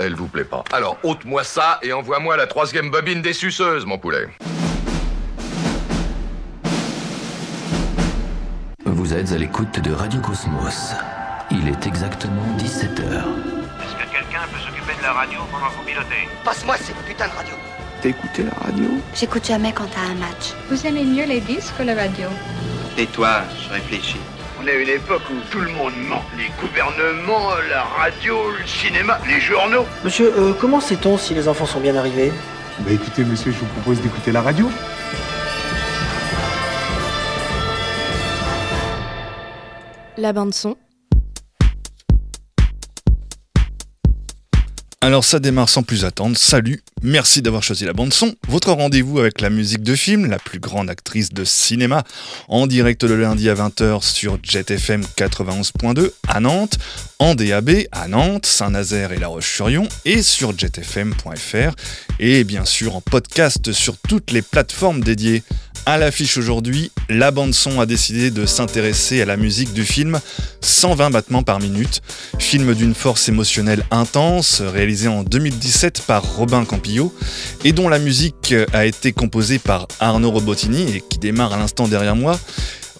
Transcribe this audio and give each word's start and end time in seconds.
elle 0.00 0.14
vous 0.14 0.28
plaît 0.28 0.44
pas. 0.44 0.64
Alors, 0.72 0.96
ôte-moi 1.02 1.44
ça 1.44 1.78
et 1.82 1.92
envoie-moi 1.92 2.36
la 2.36 2.46
troisième 2.46 2.90
bobine 2.90 3.22
des 3.22 3.32
suceuses, 3.34 3.84
mon 3.84 3.98
poulet. 3.98 4.28
Vous 8.84 9.14
êtes 9.14 9.32
à 9.32 9.36
l'écoute 9.38 9.80
de 9.80 9.92
Radio 9.92 10.20
Cosmos. 10.20 10.94
Il 11.50 11.68
est 11.68 11.86
exactement 11.86 12.42
17h. 12.58 13.02
Est-ce 13.02 13.94
que 13.94 14.10
quelqu'un 14.10 14.46
peut 14.52 14.60
s'occuper 14.64 14.96
de 14.98 15.02
la 15.02 15.12
radio 15.12 15.40
pendant 15.52 15.66
que 15.68 15.74
vous 15.74 15.84
pilotez 15.84 16.28
Passe-moi 16.44 16.76
cette 16.76 16.96
putain 17.06 17.26
de 17.28 17.32
radio. 17.32 17.54
T'écoutes 18.00 18.38
la 18.38 18.64
radio? 18.64 18.88
J'écoute 19.14 19.46
jamais 19.46 19.72
quand 19.72 19.86
t'as 19.92 20.12
un 20.12 20.14
match. 20.14 20.54
Vous 20.70 20.86
aimez 20.86 21.04
mieux 21.04 21.26
les 21.26 21.40
disques 21.40 21.74
que 21.76 21.82
la 21.82 21.94
radio? 21.94 22.28
Tais-toi, 22.96 23.42
je 23.62 23.72
réfléchis. 23.74 24.20
On 24.62 24.66
est 24.66 24.72
à 24.72 24.74
une 24.74 24.88
époque 24.90 25.22
où 25.30 25.40
tout 25.50 25.60
le 25.60 25.70
monde 25.70 25.94
ment. 26.06 26.22
Les 26.36 26.50
gouvernements, 26.60 27.48
la 27.70 27.82
radio, 27.82 28.36
le 28.50 28.66
cinéma, 28.66 29.18
les 29.26 29.40
journaux. 29.40 29.86
Monsieur, 30.04 30.34
euh, 30.36 30.52
comment 30.52 30.80
sait-on 30.80 31.16
si 31.16 31.32
les 31.32 31.48
enfants 31.48 31.64
sont 31.64 31.80
bien 31.80 31.96
arrivés? 31.96 32.30
Bah 32.80 32.92
écoutez 32.92 33.24
monsieur, 33.24 33.52
je 33.52 33.58
vous 33.58 33.66
propose 33.66 34.02
d'écouter 34.02 34.32
la 34.32 34.42
radio. 34.42 34.70
La 40.18 40.34
bande 40.34 40.52
son. 40.52 40.76
Alors 45.00 45.24
ça 45.24 45.38
démarre 45.38 45.70
sans 45.70 45.82
plus 45.82 46.04
attendre. 46.04 46.36
Salut, 46.36 46.82
merci 47.02 47.42
d'avoir 47.42 47.62
choisi 47.62 47.84
la 47.84 47.92
bande 47.92 48.12
son. 48.12 48.34
Votre 48.48 48.72
rendez-vous 48.72 49.18
avec 49.18 49.40
la 49.40 49.50
musique 49.50 49.82
de 49.82 49.94
film, 49.94 50.26
la 50.26 50.38
plus 50.38 50.58
grande 50.58 50.90
actrice 50.90 51.30
de 51.30 51.44
cinéma, 51.44 52.04
en 52.48 52.66
direct 52.66 53.04
le 53.04 53.20
lundi 53.20 53.48
à 53.48 53.54
20h 53.54 54.02
sur 54.02 54.38
JetFM 54.42 55.02
91.2 55.16 56.10
à 56.28 56.40
Nantes, 56.40 56.78
en 57.18 57.34
DAB 57.34 57.70
à 57.92 58.08
Nantes, 58.08 58.46
Saint-Nazaire 58.46 59.12
et 59.12 59.18
La 59.18 59.28
Roche-sur-Yon 59.28 59.88
et 60.04 60.22
sur 60.22 60.58
jetfm.fr 60.58 61.74
et 62.18 62.44
bien 62.44 62.64
sûr 62.64 62.96
en 62.96 63.00
podcast 63.00 63.72
sur 63.72 63.96
toutes 63.96 64.30
les 64.30 64.42
plateformes 64.42 65.00
dédiées. 65.00 65.42
À 65.86 65.96
l'affiche 65.96 66.36
aujourd'hui, 66.36 66.92
la 67.08 67.30
bande-son 67.30 67.80
a 67.80 67.86
décidé 67.86 68.30
de 68.30 68.44
s'intéresser 68.44 69.22
à 69.22 69.24
la 69.24 69.36
musique 69.36 69.72
du 69.72 69.84
film 69.84 70.20
120 70.60 71.10
battements 71.10 71.42
par 71.42 71.58
minute, 71.58 72.02
film 72.38 72.74
d'une 72.74 72.94
force 72.94 73.28
émotionnelle 73.28 73.84
intense, 73.90 74.60
réalisé 74.60 75.08
en 75.08 75.22
2017 75.22 76.02
par 76.06 76.36
Robin 76.36 76.64
Campillo, 76.64 76.89
et 77.64 77.72
dont 77.72 77.88
la 77.88 77.98
musique 77.98 78.54
a 78.72 78.86
été 78.86 79.12
composée 79.12 79.58
par 79.58 79.86
Arnaud 80.00 80.30
Robotini, 80.30 80.96
et 80.96 81.02
qui 81.08 81.18
démarre 81.18 81.52
à 81.52 81.58
l'instant 81.58 81.88
derrière 81.88 82.16
moi. 82.16 82.38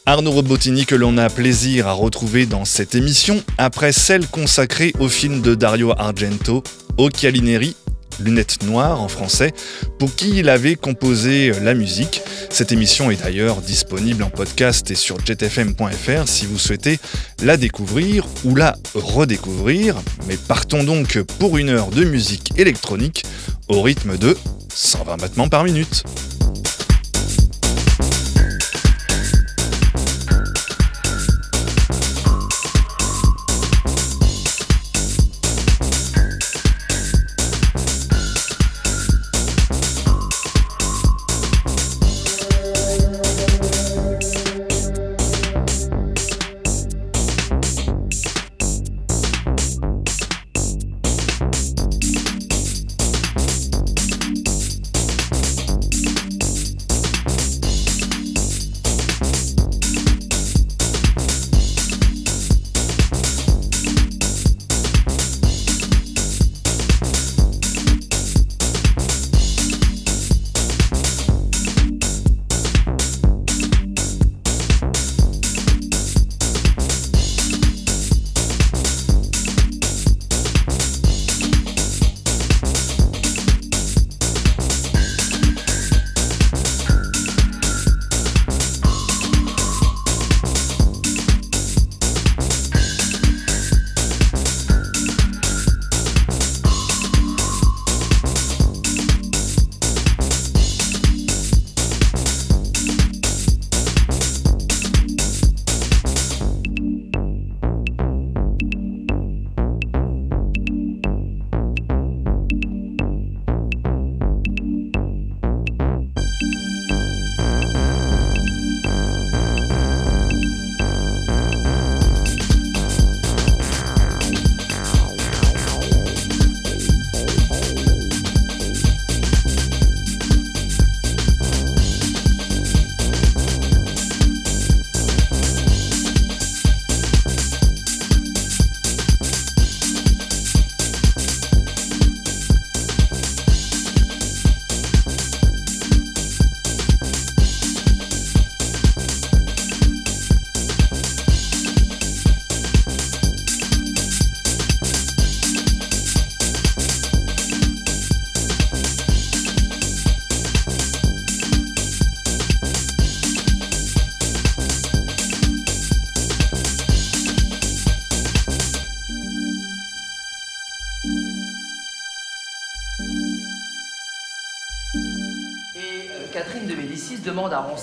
Arnaud 0.07 0.33
Robotini 0.33 0.87
que 0.87 0.95
l'on 0.95 1.19
a 1.19 1.29
plaisir 1.29 1.87
à 1.87 1.93
retrouver 1.93 2.47
dans 2.47 2.65
cette 2.65 2.95
émission, 2.95 3.43
après 3.59 3.93
celle 3.93 4.27
consacrée 4.27 4.93
au 4.99 5.09
film 5.09 5.41
de 5.41 5.55
Dario 5.55 5.93
Argento, 5.97 6.63
Occhialineri, 6.99 7.77
Lunettes 8.21 8.63
Noires 8.65 9.01
en 9.01 9.09
français, 9.09 9.53
pour 9.99 10.15
qui 10.15 10.39
il 10.39 10.49
avait 10.49 10.77
composé 10.77 11.53
la 11.63 11.75
musique. 11.75 12.23
Cette 12.51 12.73
émission 12.73 13.11
est 13.11 13.23
d'ailleurs 13.23 13.61
disponible 13.61 14.23
en 14.23 14.31
podcast 14.31 14.91
et 14.91 14.95
sur 14.95 15.19
jetfm.fr 15.25 16.27
si 16.27 16.47
vous 16.47 16.59
souhaitez 16.59 16.99
la 17.43 17.57
découvrir 17.57 18.27
ou 18.45 18.55
la 18.55 18.77
redécouvrir. 18.95 19.97
Mais 20.27 20.37
partons 20.37 20.85
donc 20.85 21.21
pour 21.39 21.59
une 21.59 21.69
heure 21.69 21.91
de 21.91 22.05
musique 22.05 22.53
électronique 22.57 23.25
au 23.69 23.83
rythme 23.83 24.17
de 24.17 24.37
120 24.75 25.17
battements 25.17 25.49
par 25.49 25.65
minute. 25.65 26.05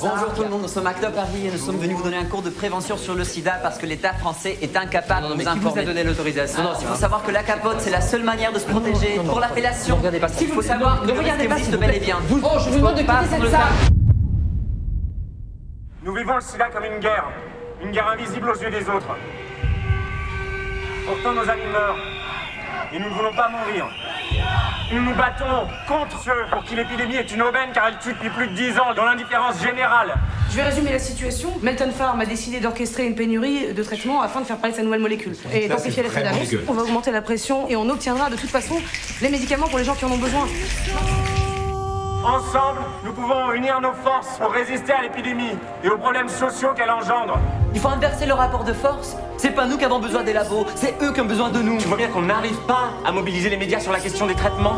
Bonjour 0.01 0.33
tout 0.35 0.43
le 0.43 0.49
monde, 0.49 0.61
nous 0.63 0.67
sommes 0.67 0.85
Acte 0.87 1.07
Paris 1.13 1.47
et 1.47 1.51
nous 1.51 1.57
sommes 1.57 1.77
venus 1.77 1.95
vous 1.97 2.03
donner 2.03 2.17
un 2.17 2.25
cours 2.25 2.41
de 2.41 2.49
prévention 2.49 2.97
sur 2.97 3.15
le 3.15 3.23
sida 3.23 3.53
parce 3.63 3.77
que 3.77 3.85
l'État 3.85 4.13
français 4.13 4.57
est 4.61 4.75
incapable 4.77 5.23
Non, 5.23 5.29
non, 5.29 5.35
de 5.35 5.39
nous 5.43 5.45
qui 5.45 5.45
vous 5.45 5.67
a 5.67 5.69
informer. 5.69 5.85
donné 5.85 6.03
l'autorisation 6.03 6.63
Non, 6.63 6.69
il 6.79 6.85
faut 6.87 6.95
savoir 6.95 7.23
que 7.23 7.31
la 7.31 7.43
capote, 7.43 7.77
c'est 7.79 7.89
la 7.89 8.01
seule 8.01 8.23
manière 8.23 8.51
de 8.51 8.59
se 8.59 8.65
protéger 8.65 9.17
non, 9.17 9.23
non. 9.23 9.29
pour 9.31 9.39
l'appellation. 9.39 9.95
Ne 9.95 9.99
regardez 9.99 10.19
pas 10.19 10.27
ça. 10.27 10.35
Il 10.41 10.47
faut 10.49 10.61
savoir 10.61 11.01
que 11.01 11.07
Ne 11.07 11.13
le 11.13 11.19
regardez 11.19 11.43
risque 11.43 11.49
pas, 11.49 11.55
existe 11.55 11.71
s'il 11.71 11.75
vous 11.75 11.81
bel 11.81 11.89
et 11.95 11.97
plaît. 11.97 12.05
bien. 12.05 12.17
Vous- 12.27 12.41
Oh, 12.43 12.57
je 12.59 12.69
vous 12.69 12.77
demande 12.77 12.95
de 12.95 13.03
Pas 13.03 13.23
quitter 13.23 13.35
cette 13.41 13.51
salle. 13.51 13.61
Nous 16.03 16.13
vivons 16.13 16.35
le 16.35 16.41
sida 16.41 16.65
comme 16.69 16.83
une 16.85 16.99
guerre, 16.99 17.25
une 17.83 17.91
guerre 17.91 18.07
invisible 18.09 18.49
aux 18.49 18.55
yeux 18.61 18.69
des 18.69 18.81
autres. 18.89 19.15
Pourtant 21.07 21.33
nos 21.33 21.49
amis 21.49 21.65
meurent, 21.71 21.97
et 22.93 22.99
nous 22.99 23.09
ne 23.09 23.13
voulons 23.13 23.33
pas 23.33 23.49
mourir. 23.49 23.87
Nous 24.91 25.01
nous 25.01 25.15
battons 25.15 25.67
contre 25.87 26.21
ceux 26.23 26.45
pour 26.49 26.63
qui 26.63 26.75
l'épidémie 26.75 27.15
est 27.15 27.29
une 27.31 27.41
aubaine 27.41 27.69
car 27.73 27.87
elle 27.87 27.97
tue 27.99 28.13
depuis 28.13 28.29
plus 28.29 28.47
de 28.47 28.53
10 28.53 28.79
ans 28.79 28.93
dans 28.95 29.03
l'indifférence 29.03 29.61
générale. 29.61 30.15
Je 30.49 30.55
vais 30.55 30.63
résumer 30.63 30.91
la 30.93 30.99
situation. 30.99 31.49
Melton 31.61 31.91
Farm 31.91 32.21
a 32.21 32.25
décidé 32.25 32.61
d'orchestrer 32.61 33.05
une 33.05 33.15
pénurie 33.15 33.73
de 33.73 33.83
traitements 33.83 34.21
afin 34.21 34.39
de 34.39 34.45
faire 34.45 34.57
parler 34.57 34.71
de 34.71 34.77
sa 34.77 34.83
nouvelle 34.83 35.01
molécule. 35.01 35.35
Et 35.53 35.67
d'amplifier 35.67 36.03
l'effet 36.03 36.23
d'annonce. 36.23 36.53
On 36.69 36.73
va 36.73 36.83
augmenter 36.83 37.11
la 37.11 37.21
pression 37.21 37.67
et 37.67 37.75
on 37.75 37.89
obtiendra 37.89 38.29
de 38.29 38.37
toute 38.37 38.49
façon 38.49 38.75
les 39.21 39.29
médicaments 39.29 39.67
pour 39.67 39.77
les 39.77 39.83
gens 39.83 39.95
qui 39.95 40.05
en 40.05 40.11
ont 40.11 40.17
besoin. 40.17 40.47
Ensemble, 42.27 42.81
nous 43.05 43.13
pouvons 43.13 43.53
unir 43.53 43.79
nos 43.79 43.93
forces 43.93 44.37
pour 44.37 44.51
résister 44.51 44.91
à 44.91 45.01
l'épidémie 45.01 45.57
et 45.81 45.87
aux 45.87 45.97
problèmes 45.97 46.27
sociaux 46.27 46.73
qu'elle 46.75 46.91
engendre. 46.91 47.39
Il 47.73 47.79
faut 47.79 47.87
inverser 47.87 48.25
le 48.25 48.33
rapport 48.33 48.65
de 48.65 48.73
force. 48.73 49.15
C'est 49.37 49.51
pas 49.51 49.65
nous 49.65 49.77
qui 49.77 49.85
avons 49.85 49.99
besoin 49.99 50.23
des 50.23 50.33
labos, 50.33 50.65
c'est 50.75 50.93
eux 51.01 51.13
qui 51.13 51.21
ont 51.21 51.25
besoin 51.25 51.49
de 51.51 51.59
nous. 51.59 51.77
Tu 51.77 51.87
vois 51.87 51.95
bien 51.95 52.09
qu'on 52.09 52.23
n'arrive 52.23 52.57
pas 52.67 52.89
à 53.05 53.13
mobiliser 53.13 53.49
les 53.49 53.55
médias 53.55 53.79
sur 53.79 53.93
la 53.93 54.01
question 54.01 54.27
des 54.27 54.33
traitements. 54.33 54.75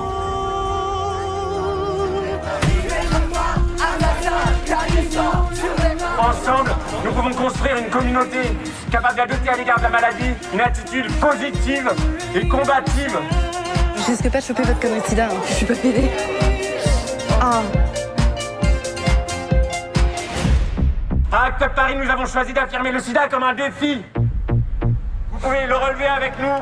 Ensemble, 6.19 6.75
nous 7.03 7.11
pouvons 7.11 7.33
construire 7.33 7.77
une 7.77 7.89
communauté 7.89 8.41
capable 8.91 9.15
d'adopter 9.15 9.49
à 9.49 9.57
l'égard 9.57 9.77
de 9.77 9.83
la 9.83 9.89
maladie 9.89 10.35
une 10.53 10.61
attitude 10.61 11.11
positive 11.19 11.91
et 12.35 12.47
combative. 12.47 13.17
Je 13.97 14.05
risque 14.05 14.29
pas 14.29 14.39
de 14.39 14.43
choper 14.43 14.61
votre 14.61 14.79
connerie 14.79 15.01
de 15.01 15.05
sida, 15.07 15.25
hein. 15.25 15.37
je 15.47 15.53
suis 15.53 15.65
pas 15.65 15.73
pédée. 15.73 16.11
Ah. 17.41 17.61
À 21.31 21.51
Paris, 21.69 21.95
nous 21.95 22.09
avons 22.09 22.25
choisi 22.25 22.53
d'affirmer 22.53 22.91
le 22.91 22.99
sida 22.99 23.27
comme 23.29 23.43
un 23.43 23.53
défi. 23.53 24.03
Vous 25.31 25.39
pouvez 25.39 25.65
le 25.67 25.75
relever 25.75 26.07
avec 26.07 26.33
nous. 26.39 26.61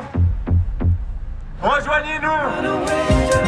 Rejoignez-nous 1.62 3.47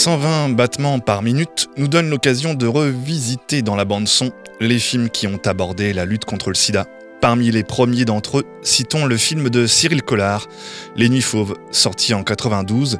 120 0.00 0.56
battements 0.56 0.98
par 0.98 1.20
minute 1.20 1.68
nous 1.76 1.86
donne 1.86 2.08
l'occasion 2.08 2.54
de 2.54 2.66
revisiter 2.66 3.60
dans 3.60 3.76
la 3.76 3.84
bande-son 3.84 4.32
les 4.58 4.78
films 4.78 5.10
qui 5.10 5.26
ont 5.26 5.38
abordé 5.44 5.92
la 5.92 6.06
lutte 6.06 6.24
contre 6.24 6.48
le 6.48 6.54
sida. 6.54 6.86
Parmi 7.20 7.50
les 7.50 7.64
premiers 7.64 8.06
d'entre 8.06 8.38
eux, 8.38 8.46
citons 8.62 9.04
le 9.04 9.18
film 9.18 9.50
de 9.50 9.66
Cyril 9.66 10.02
Collard, 10.02 10.48
Les 10.96 11.10
Nuits 11.10 11.20
Fauves, 11.20 11.54
sorti 11.70 12.14
en 12.14 12.24
92. 12.24 12.98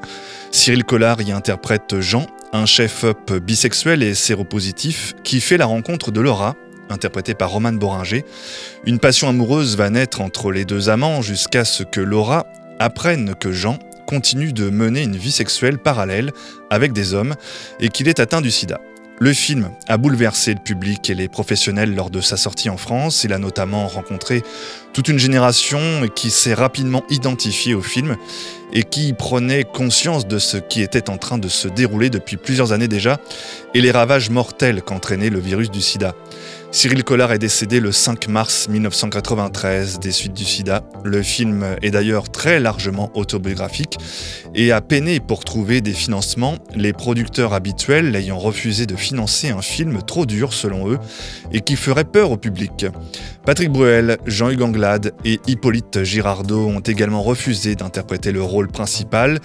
Cyril 0.51 0.85
Collard 0.85 1.23
y 1.23 1.33
interprète 1.33 2.01
Jean, 2.01 2.27
un 2.53 2.67
chef-up 2.67 3.33
bisexuel 3.33 4.03
et 4.03 4.15
séropositif 4.15 5.15
qui 5.25 5.41
fait 5.41 5.57
la 5.57 5.65
rencontre 5.65 6.11
de 6.11 6.21
Laura, 6.21 6.55
interprétée 6.91 7.33
par 7.33 7.49
Romane 7.49 7.79
Boringer. 7.79 8.27
Une 8.85 8.99
passion 8.99 9.31
amoureuse 9.31 9.75
va 9.75 9.89
naître 9.89 10.21
entre 10.21 10.53
les 10.53 10.67
deux 10.67 10.91
amants 10.91 11.23
jusqu'à 11.23 11.65
ce 11.65 11.83
que 11.83 12.03
Laura 12.03 12.47
apprenne 12.79 13.35
que 13.35 13.53
Jean 13.53 13.79
continue 14.11 14.53
de 14.53 14.71
mener 14.71 15.05
une 15.05 15.17
vie 15.17 15.31
sexuelle 15.31 15.79
parallèle 15.79 16.33
avec 16.69 16.93
des 16.93 17.15
hommes 17.15 17.37
et 17.79 17.91
qu'il 17.91 18.09
est 18.09 18.19
atteint 18.19 18.41
du 18.41 18.51
sida. 18.51 18.81
Le 19.21 19.33
film 19.33 19.71
a 19.87 19.99
bouleversé 19.99 20.53
le 20.53 20.61
public 20.61 21.09
et 21.11 21.15
les 21.15 21.29
professionnels 21.29 21.95
lors 21.95 22.11
de 22.11 22.21
sa 22.21 22.37
sortie 22.37 22.71
en 22.71 22.77
France. 22.77 23.23
Il 23.23 23.33
a 23.33 23.39
notamment 23.39 23.87
rencontré 23.87 24.43
toute 24.95 25.07
une 25.07 25.19
génération 25.21 25.79
qui 26.17 26.31
s'est 26.31 26.55
rapidement 26.55 27.05
identifiée 27.09 27.75
au 27.75 27.83
film 27.83 28.17
et 28.73 28.83
qui 28.83 29.13
prenait 29.13 29.63
conscience 29.63 30.27
de 30.27 30.41
ce 30.41 30.57
qui 30.57 30.83
était 30.83 31.09
en 31.09 31.17
train 31.17 31.39
de 31.39 31.49
se 31.49 31.69
dérouler 31.69 32.11
depuis 32.11 32.37
plusieurs 32.37 32.73
années 32.73 32.89
déjà 32.89 33.21
et 33.75 33.81
les 33.81 33.93
ravages 33.93 34.31
mortels 34.31 34.83
qu'entraînait 34.83 35.31
le 35.31 35.39
virus 35.39 35.71
du 35.71 35.81
sida. 35.81 36.17
Cyril 36.73 37.03
Collard 37.03 37.33
est 37.33 37.39
décédé 37.39 37.81
le 37.81 37.91
5 37.91 38.29
mars 38.29 38.69
1993 38.69 39.99
des 39.99 40.13
suites 40.13 40.35
du 40.35 40.45
sida. 40.45 40.85
Le 41.03 41.21
film 41.21 41.67
est 41.83 41.91
d'ailleurs 41.91 42.31
très 42.31 42.61
largement 42.61 43.11
autobiographique 43.15 43.99
et 44.55 44.71
a 44.71 44.81
peiné 44.81 45.19
pour 45.19 45.45
trouver 45.45 45.81
des 45.81 45.93
financements, 45.93 46.59
les 46.77 46.93
producteurs 46.93 47.55
habituels 47.55 48.15
ayant 48.15 48.39
refusé 48.39 48.87
de 48.87 48.95
financer 48.95 49.49
un 49.49 49.63
film 49.63 50.01
trop 50.07 50.27
dur 50.27 50.53
selon 50.53 50.93
eux 50.93 50.99
et 51.51 51.61
qui 51.61 51.75
ferait 51.75 52.05
peur 52.05 52.31
au 52.31 52.37
public. 52.37 52.87
Patrick 53.45 53.71
Bruel, 53.71 54.19
Jean-Hugues 54.27 54.63
Anglade 54.63 55.13
et 55.25 55.41
Hippolyte 55.49 56.05
Girardot 56.05 56.69
ont 56.69 56.81
également 56.81 57.25
refusé 57.25 57.75
d'interpréter 57.75 58.31
le 58.31 58.43
rôle 58.43 58.69
principal 58.69 59.41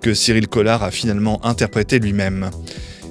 que 0.00 0.14
Cyril 0.14 0.46
Collard 0.46 0.84
a 0.84 0.92
finalement 0.92 1.44
interprété 1.44 1.98
lui-même. 1.98 2.50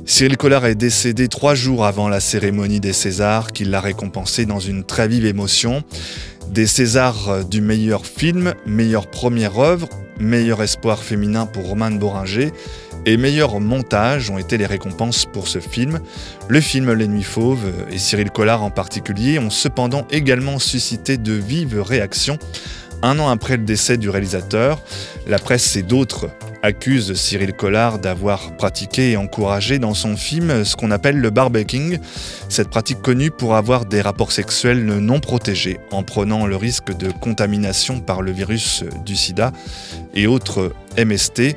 Cyril 0.09 0.37
Collard 0.37 0.65
est 0.65 0.75
décédé 0.75 1.27
trois 1.27 1.53
jours 1.53 1.85
avant 1.85 2.07
la 2.07 2.21
cérémonie 2.21 2.79
des 2.79 2.93
Césars, 2.93 3.51
qui 3.51 3.65
l'a 3.65 3.81
récompensé 3.81 4.45
dans 4.45 4.57
une 4.57 4.85
très 4.85 5.09
vive 5.09 5.25
émotion. 5.25 5.83
Des 6.49 6.65
Césars 6.65 7.43
du 7.43 7.59
meilleur 7.59 8.05
film, 8.05 8.53
meilleure 8.65 9.07
première 9.07 9.59
œuvre, 9.59 9.89
meilleur 10.17 10.63
espoir 10.63 11.03
féminin 11.03 11.45
pour 11.45 11.67
Romane 11.67 11.99
Boringer 11.99 12.53
et 13.05 13.17
meilleur 13.17 13.59
montage 13.59 14.29
ont 14.29 14.37
été 14.37 14.57
les 14.57 14.65
récompenses 14.65 15.25
pour 15.25 15.49
ce 15.49 15.59
film. 15.59 15.99
Le 16.47 16.61
film 16.61 16.93
Les 16.93 17.07
Nuits 17.09 17.23
Fauves 17.23 17.71
et 17.91 17.97
Cyril 17.97 18.31
Collard 18.31 18.63
en 18.63 18.71
particulier 18.71 19.39
ont 19.39 19.49
cependant 19.49 20.07
également 20.09 20.57
suscité 20.57 21.17
de 21.17 21.33
vives 21.33 21.81
réactions 21.81 22.39
un 23.01 23.19
an 23.19 23.29
après 23.29 23.57
le 23.57 23.63
décès 23.63 23.97
du 23.97 24.09
réalisateur. 24.09 24.81
La 25.27 25.39
presse 25.39 25.75
et 25.75 25.83
d'autres 25.83 26.29
accusent 26.63 27.13
Cyril 27.13 27.53
Collard 27.53 27.99
d'avoir 27.99 28.55
pratiqué 28.57 29.11
et 29.11 29.17
encouragé 29.17 29.79
dans 29.79 29.93
son 29.93 30.17
film 30.17 30.63
ce 30.63 30.75
qu'on 30.75 30.91
appelle 30.91 31.19
le 31.19 31.29
barbaking, 31.29 31.99
cette 32.49 32.69
pratique 32.69 33.01
connue 33.01 33.31
pour 33.31 33.55
avoir 33.55 33.85
des 33.85 34.01
rapports 34.01 34.31
sexuels 34.31 34.85
non 34.85 35.19
protégés, 35.19 35.79
en 35.91 36.03
prenant 36.03 36.45
le 36.45 36.55
risque 36.55 36.95
de 36.95 37.11
contamination 37.11 37.99
par 37.99 38.21
le 38.21 38.31
virus 38.31 38.83
du 39.05 39.15
sida 39.15 39.51
et 40.13 40.27
autres 40.27 40.73
MST. 40.97 41.55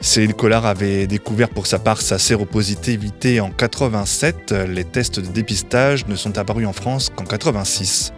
Cyril 0.00 0.34
Collard 0.34 0.66
avait 0.66 1.06
découvert 1.06 1.48
pour 1.48 1.68
sa 1.68 1.78
part 1.78 2.02
sa 2.02 2.18
séropositivité 2.18 3.40
en 3.40 3.50
87. 3.50 4.50
Les 4.68 4.84
tests 4.84 5.20
de 5.20 5.28
dépistage 5.28 6.08
ne 6.08 6.16
sont 6.16 6.38
apparus 6.38 6.66
en 6.66 6.72
France 6.72 7.10
qu'en 7.14 7.24
86. 7.24 8.12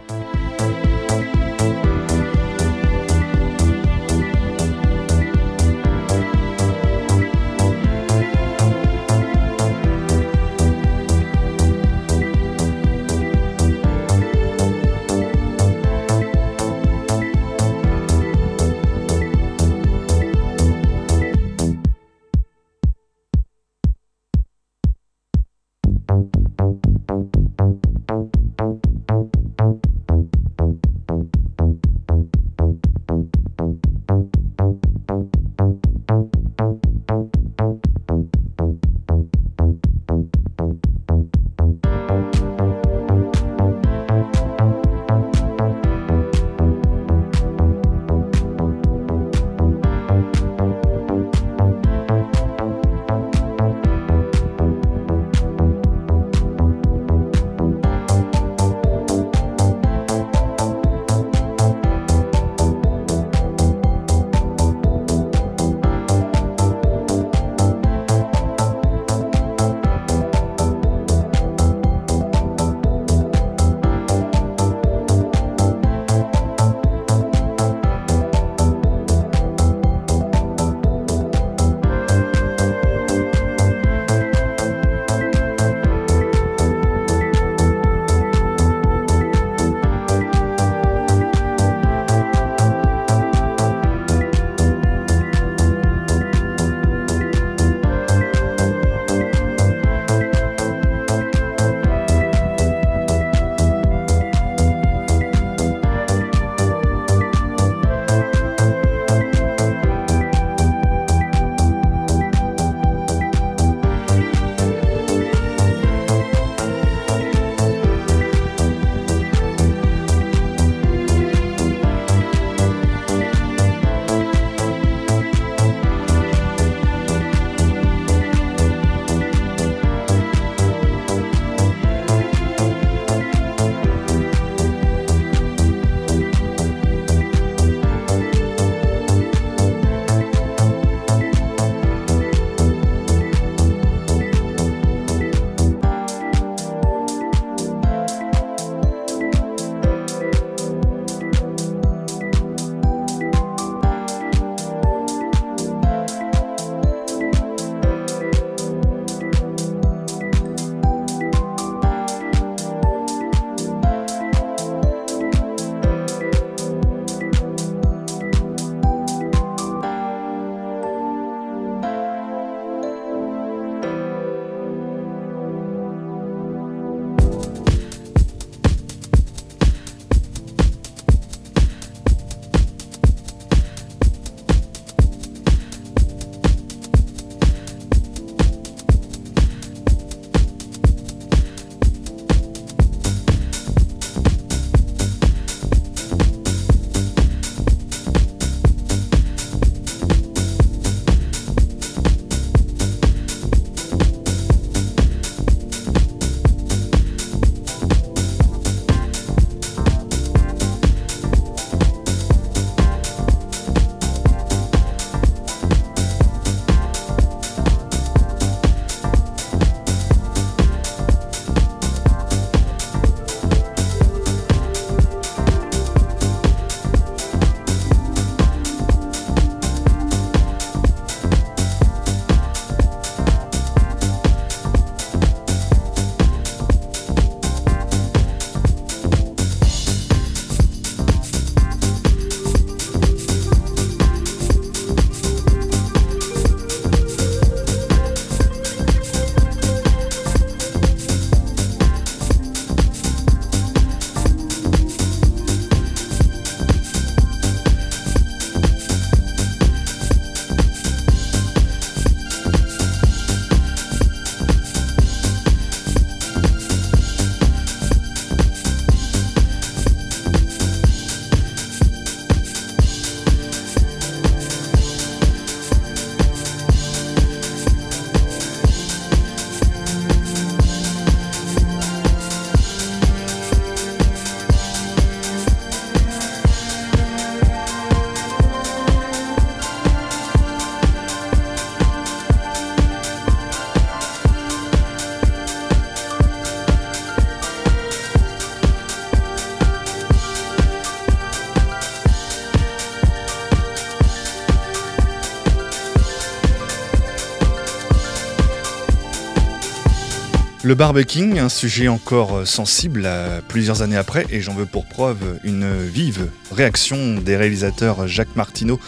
Le 310.65 310.73
barbeking, 310.73 311.37
un 311.37 311.47
sujet 311.47 311.87
encore 311.87 312.47
sensible 312.47 313.05
à 313.05 313.43
plusieurs 313.47 313.83
années 313.83 313.97
après, 313.97 314.25
et 314.31 314.41
j'en 314.41 314.55
veux 314.55 314.65
pour 314.65 314.87
preuve 314.87 315.39
une 315.43 315.71
vive 315.85 316.31
réaction 316.51 317.21
des 317.21 317.37
réalisateurs 317.37 318.07
Jacques 318.07 318.35
Martineau 318.35 318.79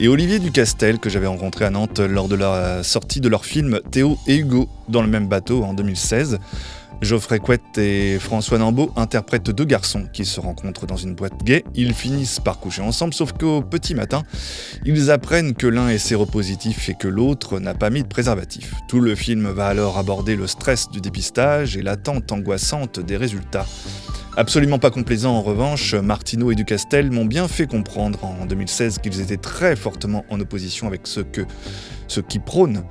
et 0.00 0.08
Olivier 0.08 0.40
Ducastel 0.40 0.98
que 0.98 1.08
j'avais 1.08 1.28
rencontré 1.28 1.64
à 1.64 1.70
Nantes 1.70 2.00
lors 2.00 2.26
de 2.26 2.34
la 2.34 2.82
sortie 2.82 3.20
de 3.20 3.28
leur 3.28 3.44
film 3.44 3.78
Théo 3.92 4.18
et 4.26 4.38
Hugo 4.38 4.68
dans 4.88 5.00
le 5.00 5.06
même 5.06 5.28
bateau 5.28 5.62
en 5.62 5.74
2016. 5.74 6.40
Geoffrey 7.00 7.38
Couette 7.38 7.78
et 7.78 8.18
François 8.18 8.58
Nambeau 8.58 8.92
interprètent 8.96 9.50
deux 9.50 9.64
garçons 9.64 10.06
qui 10.12 10.24
se 10.24 10.38
rencontrent 10.40 10.86
dans 10.86 10.96
une 10.96 11.14
boîte 11.14 11.42
gay. 11.42 11.64
Ils 11.74 11.94
finissent 11.94 12.40
par 12.40 12.60
coucher 12.60 12.82
ensemble, 12.82 13.14
sauf 13.14 13.32
qu'au 13.32 13.62
petit 13.62 13.94
matin, 13.94 14.22
ils 14.84 15.10
apprennent 15.10 15.54
que 15.54 15.66
l'un 15.66 15.88
est 15.88 15.98
séropositif 15.98 16.88
et 16.88 16.94
que 16.94 17.08
l'autre 17.08 17.58
n'a 17.58 17.74
pas 17.74 17.90
mis 17.90 18.02
de 18.02 18.08
préservatif. 18.08 18.74
Tout 18.88 19.00
le 19.00 19.14
film 19.14 19.48
va 19.50 19.66
alors 19.66 19.98
aborder 19.98 20.36
le 20.36 20.46
stress 20.46 20.88
du 20.90 21.00
dépistage 21.00 21.76
et 21.76 21.82
l'attente 21.82 22.30
angoissante 22.30 23.00
des 23.00 23.16
résultats. 23.16 23.66
Absolument 24.36 24.78
pas 24.78 24.90
complaisant 24.90 25.34
en 25.34 25.42
revanche, 25.42 25.94
Martineau 25.94 26.50
et 26.50 26.54
Ducastel 26.54 27.10
m'ont 27.10 27.26
bien 27.26 27.48
fait 27.48 27.66
comprendre 27.66 28.24
en 28.24 28.46
2016 28.46 28.98
qu'ils 28.98 29.20
étaient 29.20 29.36
très 29.36 29.76
fortement 29.76 30.24
en 30.30 30.40
opposition 30.40 30.86
avec 30.86 31.06
ce 31.06 31.20
que 31.20 31.42
ce 32.08 32.20
qui 32.20 32.38
prônent 32.38 32.84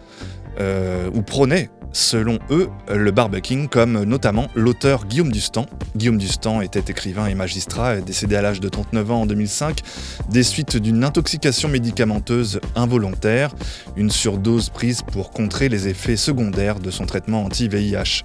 euh, 0.59 1.09
ou 1.13 1.23
prônaient 1.23 1.69
selon 1.93 2.39
eux, 2.49 2.69
le 2.89 3.11
barbeking, 3.11 3.67
comme 3.67 4.03
notamment 4.03 4.47
l'auteur 4.55 5.05
Guillaume 5.05 5.31
Dustan. 5.31 5.65
Guillaume 5.95 6.17
Dustan 6.17 6.61
était 6.61 6.91
écrivain 6.91 7.27
et 7.27 7.35
magistrat, 7.35 7.97
décédé 7.97 8.35
à 8.35 8.41
l'âge 8.41 8.59
de 8.61 8.69
39 8.69 9.11
ans 9.11 9.21
en 9.21 9.25
2005, 9.25 9.81
des 10.29 10.43
suites 10.43 10.77
d'une 10.77 11.03
intoxication 11.03 11.67
médicamenteuse 11.67 12.61
involontaire, 12.75 13.53
une 13.97 14.09
surdose 14.09 14.69
prise 14.69 15.01
pour 15.01 15.31
contrer 15.31 15.67
les 15.67 15.87
effets 15.87 16.15
secondaires 16.15 16.79
de 16.79 16.91
son 16.91 17.05
traitement 17.05 17.43
anti-VIH. 17.43 18.23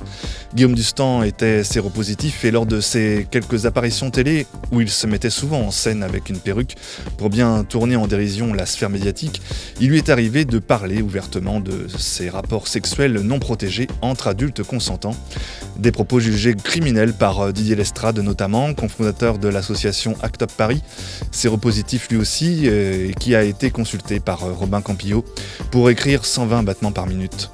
Guillaume 0.55 0.75
Dustan 0.75 1.23
était 1.23 1.65
séropositif 1.65 2.45
et 2.45 2.51
lors 2.51 2.67
de 2.67 2.81
ses 2.81 3.27
quelques 3.31 3.67
apparitions 3.67 4.11
télé, 4.11 4.47
où 4.71 4.81
il 4.81 4.91
se 4.91 5.07
mettait 5.07 5.31
souvent 5.31 5.61
en 5.61 5.71
scène 5.71 6.03
avec 6.03 6.29
une 6.29 6.39
perruque 6.39 6.77
pour 7.19 7.31
bien 7.31 7.65
tourner 7.65 7.97
en 7.97 8.07
dérision 8.07 8.55
la 8.55 8.67
sphère 8.67 8.91
médiatique, 8.91 9.43
il 9.81 9.91
lui 9.91 9.99
est 9.99 10.09
arrivé 10.09 10.45
de 10.45 10.59
parler 10.59 11.03
ouvertement 11.03 11.61
de 11.61 11.89
ses 11.99 12.31
rapports 12.31 12.69
sexuels 12.69 13.21
non 13.21 13.39
protégés 13.39 13.56
entre 14.03 14.29
adultes 14.29 14.63
consentants. 14.63 15.15
Des 15.79 15.93
propos 15.93 16.21
jugés 16.21 16.55
criminels 16.55 17.13
par 17.13 17.41
euh, 17.41 17.53
Didier 17.53 17.77
Lestrade 17.77 18.19
notamment, 18.19 18.73
cofondateur 18.75 19.39
de 19.39 19.49
l'association 19.49 20.17
Act 20.23 20.43
Up 20.43 20.51
Paris, 20.57 20.83
séropositif 21.31 22.09
lui 22.09 22.17
aussi, 22.17 22.63
euh, 22.65 23.11
et 23.11 23.15
qui 23.15 23.35
a 23.35 23.43
été 23.43 23.71
consulté 23.71 24.21
par 24.21 24.45
euh, 24.45 24.53
Robin 24.53 24.81
Campillo 24.81 25.25
pour 25.71 25.91
écrire 25.91 26.25
120 26.25 26.63
battements 26.63 26.93
par 26.93 27.07
minute. 27.07 27.51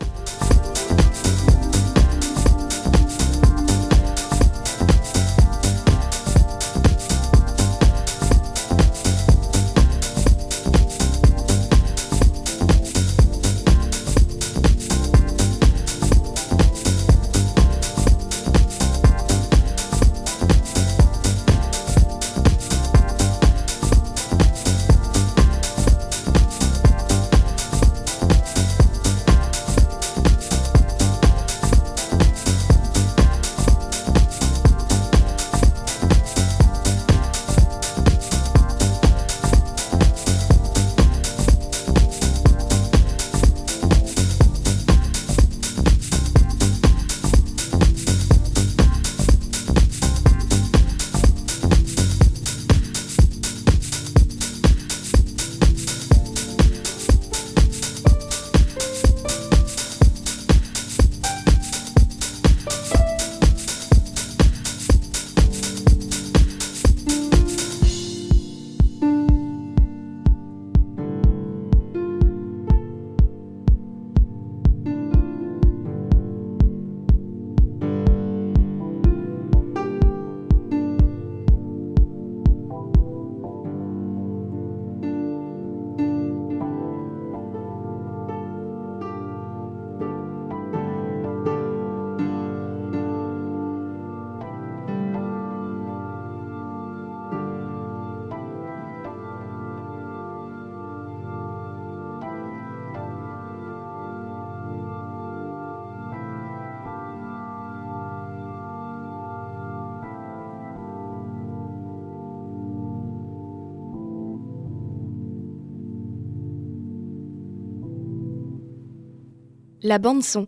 La 119.83 119.99
bande 119.99 120.23
son. 120.23 120.47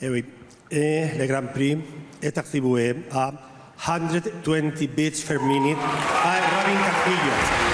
Eh 0.00 0.08
oui. 0.08 0.24
Le 0.70 1.26
Grand 1.26 1.46
Prix 1.52 1.78
est 2.22 2.38
attribué 2.38 2.94
à 3.12 3.32
120 3.78 4.78
beats 4.96 5.22
per 5.26 5.38
minute 5.42 5.76
à 6.24 6.34
Robin 6.36 6.78
Campillo. 6.86 7.71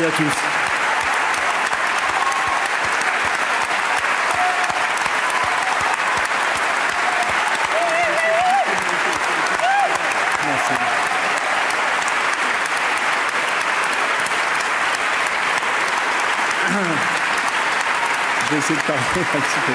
Merci 0.00 0.14
à 0.14 0.16
tous. 0.16 0.24
Je 18.46 18.52
vais 18.52 18.58
essayer 18.58 18.76
de 18.76 18.82
parler 18.82 19.02
un 19.16 19.40
petit 19.40 19.60
peu. 19.66 19.72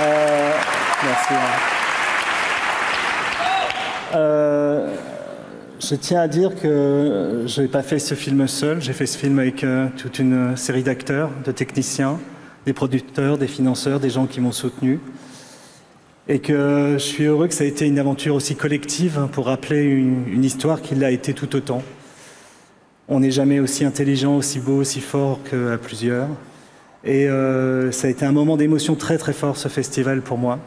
Euh, 0.00 0.52
merci. 1.04 1.34
Je 5.90 5.96
tiens 5.96 6.20
à 6.20 6.28
dire 6.28 6.54
que 6.54 7.42
je 7.46 7.62
n'ai 7.62 7.66
pas 7.66 7.82
fait 7.82 7.98
ce 7.98 8.14
film 8.14 8.46
seul, 8.46 8.80
j'ai 8.80 8.92
fait 8.92 9.06
ce 9.06 9.18
film 9.18 9.40
avec 9.40 9.64
euh, 9.64 9.88
toute 9.96 10.20
une 10.20 10.56
série 10.56 10.84
d'acteurs, 10.84 11.30
de 11.44 11.50
techniciens, 11.50 12.20
des 12.64 12.72
producteurs, 12.72 13.38
des 13.38 13.48
financeurs, 13.48 13.98
des 13.98 14.10
gens 14.10 14.26
qui 14.26 14.40
m'ont 14.40 14.52
soutenu. 14.52 15.00
Et 16.28 16.38
que 16.38 16.92
je 16.92 17.02
suis 17.02 17.24
heureux 17.24 17.48
que 17.48 17.54
ça 17.54 17.64
ait 17.64 17.68
été 17.68 17.88
une 17.88 17.98
aventure 17.98 18.36
aussi 18.36 18.54
collective 18.54 19.26
pour 19.32 19.46
rappeler 19.46 19.82
une, 19.82 20.28
une 20.28 20.44
histoire 20.44 20.80
qui 20.80 20.94
l'a 20.94 21.10
été 21.10 21.34
tout 21.34 21.56
autant. 21.56 21.82
On 23.08 23.18
n'est 23.18 23.32
jamais 23.32 23.58
aussi 23.58 23.84
intelligent, 23.84 24.36
aussi 24.36 24.60
beau, 24.60 24.76
aussi 24.76 25.00
fort 25.00 25.40
qu'à 25.42 25.76
plusieurs. 25.76 26.28
Et 27.02 27.28
euh, 27.28 27.90
ça 27.90 28.06
a 28.06 28.10
été 28.10 28.24
un 28.24 28.32
moment 28.32 28.56
d'émotion 28.56 28.94
très 28.94 29.18
très 29.18 29.32
fort 29.32 29.56
ce 29.56 29.66
festival 29.66 30.22
pour 30.22 30.38
moi. 30.38 30.60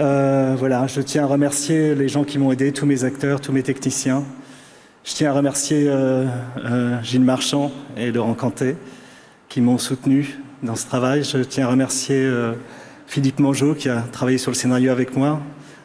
Euh, 0.00 0.54
voilà, 0.56 0.86
je 0.86 1.00
tiens 1.00 1.24
à 1.24 1.26
remercier 1.26 1.96
les 1.96 2.08
gens 2.08 2.22
qui 2.22 2.38
m'ont 2.38 2.52
aidé, 2.52 2.72
tous 2.72 2.86
mes 2.86 3.02
acteurs, 3.02 3.40
tous 3.40 3.50
mes 3.50 3.64
techniciens. 3.64 4.22
Je 5.04 5.12
tiens 5.12 5.30
à 5.30 5.32
remercier 5.32 5.86
euh, 5.88 6.24
euh, 6.64 7.02
Gilles 7.02 7.24
Marchand 7.24 7.72
et 7.96 8.12
Laurent 8.12 8.34
Cantet 8.34 8.76
qui 9.48 9.60
m'ont 9.60 9.78
soutenu 9.78 10.38
dans 10.62 10.76
ce 10.76 10.86
travail. 10.86 11.24
Je 11.24 11.38
tiens 11.38 11.66
à 11.66 11.70
remercier 11.70 12.16
euh, 12.16 12.52
Philippe 13.08 13.40
Mangeot 13.40 13.74
qui 13.74 13.88
a 13.88 14.02
travaillé 14.02 14.38
sur 14.38 14.52
le 14.52 14.56
scénario 14.56 14.92
avec 14.92 15.16
moi. 15.16 15.40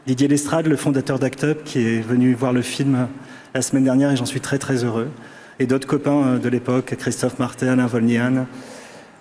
Didier 0.05 0.27
Lestrade, 0.27 0.67
le 0.67 0.75
fondateur 0.75 1.17
d'Act 1.17 1.43
Up, 1.45 1.63
qui 1.63 1.79
est 1.79 2.01
venu 2.01 2.35
voir 2.35 2.53
le 2.53 2.61
film 2.61 3.07
la 3.55 3.63
semaine 3.63 3.85
dernière 3.85 4.11
et 4.11 4.15
j'en 4.15 4.25
suis 4.25 4.41
très 4.41 4.59
très 4.59 4.83
heureux. 4.83 5.09
Et 5.57 5.65
d'autres 5.65 5.87
copains 5.87 6.23
euh, 6.23 6.37
de 6.37 6.49
l'époque, 6.49 6.95
Christophe 6.99 7.39
Martin, 7.39 7.69
Alain 7.69 7.87
Volnian. 7.87 8.45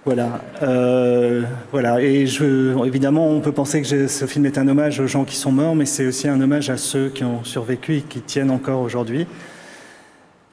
Voilà, 0.05 0.41
euh, 0.63 1.43
voilà. 1.71 2.01
Et 2.03 2.27
je, 2.27 2.85
évidemment, 2.87 3.29
on 3.29 3.41
peut 3.41 3.53
penser 3.53 3.83
que 3.83 4.09
ce 4.09 4.25
film 4.27 4.47
est 4.47 4.59
un 4.59 4.67
hommage 4.67 4.99
aux 4.99 5.07
gens 5.07 5.25
qui 5.25 5.37
sont 5.37 5.53
morts, 5.53 5.77
mais 5.77 5.87
c'est 5.87 6.07
aussi 6.07 6.27
un 6.29 6.41
hommage 6.41 6.71
à 6.71 6.77
ceux 6.77 7.09
qui 7.09 7.23
ont 7.23 7.45
survécu 7.45 7.99
et 7.99 8.01
qui 8.01 8.21
tiennent 8.21 8.51
encore 8.51 8.81
aujourd'hui, 8.81 9.29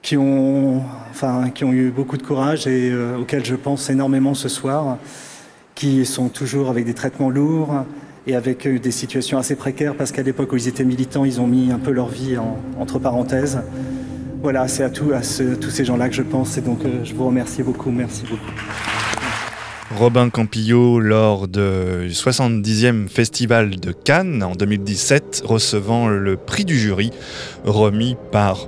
qui 0.03 0.17
ont, 0.17 0.83
enfin, 1.09 1.49
qui 1.53 1.63
ont 1.63 1.73
eu 1.73 1.89
beaucoup 1.89 2.17
de 2.17 2.21
courage 2.23 2.67
et 2.67 2.91
euh, 2.91 3.17
auxquels 3.17 3.43
je 3.43 3.55
pense 3.55 3.89
énormément 3.89 4.35
ce 4.35 4.49
soir, 4.49 4.97
qui 5.73 6.05
sont 6.05 6.29
toujours 6.29 6.69
avec 6.69 6.85
des 6.85 6.93
traitements 6.93 7.31
lourds 7.31 7.85
et 8.27 8.35
avec 8.35 8.67
euh, 8.67 8.77
des 8.77 8.91
situations 8.91 9.39
assez 9.39 9.55
précaires 9.55 9.95
parce 9.95 10.11
qu'à 10.11 10.21
l'époque 10.21 10.51
où 10.53 10.57
ils 10.57 10.67
étaient 10.67 10.83
militants, 10.85 11.25
ils 11.25 11.41
ont 11.41 11.47
mis 11.47 11.71
un 11.71 11.79
peu 11.79 11.89
leur 11.91 12.09
vie 12.09 12.37
en- 12.37 12.59
entre 12.79 12.99
parenthèses. 12.99 13.59
Voilà, 14.43 14.67
c'est 14.67 14.83
à, 14.83 14.89
tout, 14.91 15.11
à 15.11 15.21
tous 15.21 15.69
ces 15.71 15.85
gens-là 15.85 16.07
que 16.07 16.15
je 16.15 16.21
pense 16.21 16.55
et 16.57 16.61
donc 16.61 16.85
euh, 16.85 17.03
je 17.03 17.15
vous 17.15 17.25
remercie 17.25 17.63
beaucoup. 17.63 17.89
Merci 17.89 18.23
beaucoup. 18.29 19.08
Robin 19.95 20.29
Campillo 20.29 20.99
lors 20.99 21.47
du 21.47 21.59
70e 21.59 23.07
Festival 23.07 23.79
de 23.79 23.91
Cannes 23.91 24.43
en 24.43 24.51
2017, 24.51 25.43
recevant 25.45 26.07
le 26.07 26.37
prix 26.37 26.63
du 26.63 26.77
jury 26.77 27.11
remis 27.65 28.15
par 28.31 28.67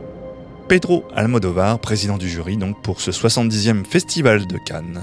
Pedro 0.67 1.05
Almodovar, 1.15 1.79
président 1.79 2.17
du 2.17 2.27
jury, 2.27 2.57
donc 2.57 2.81
pour 2.81 3.01
ce 3.01 3.11
70e 3.11 3.85
Festival 3.85 4.47
de 4.47 4.57
Cannes. 4.65 5.01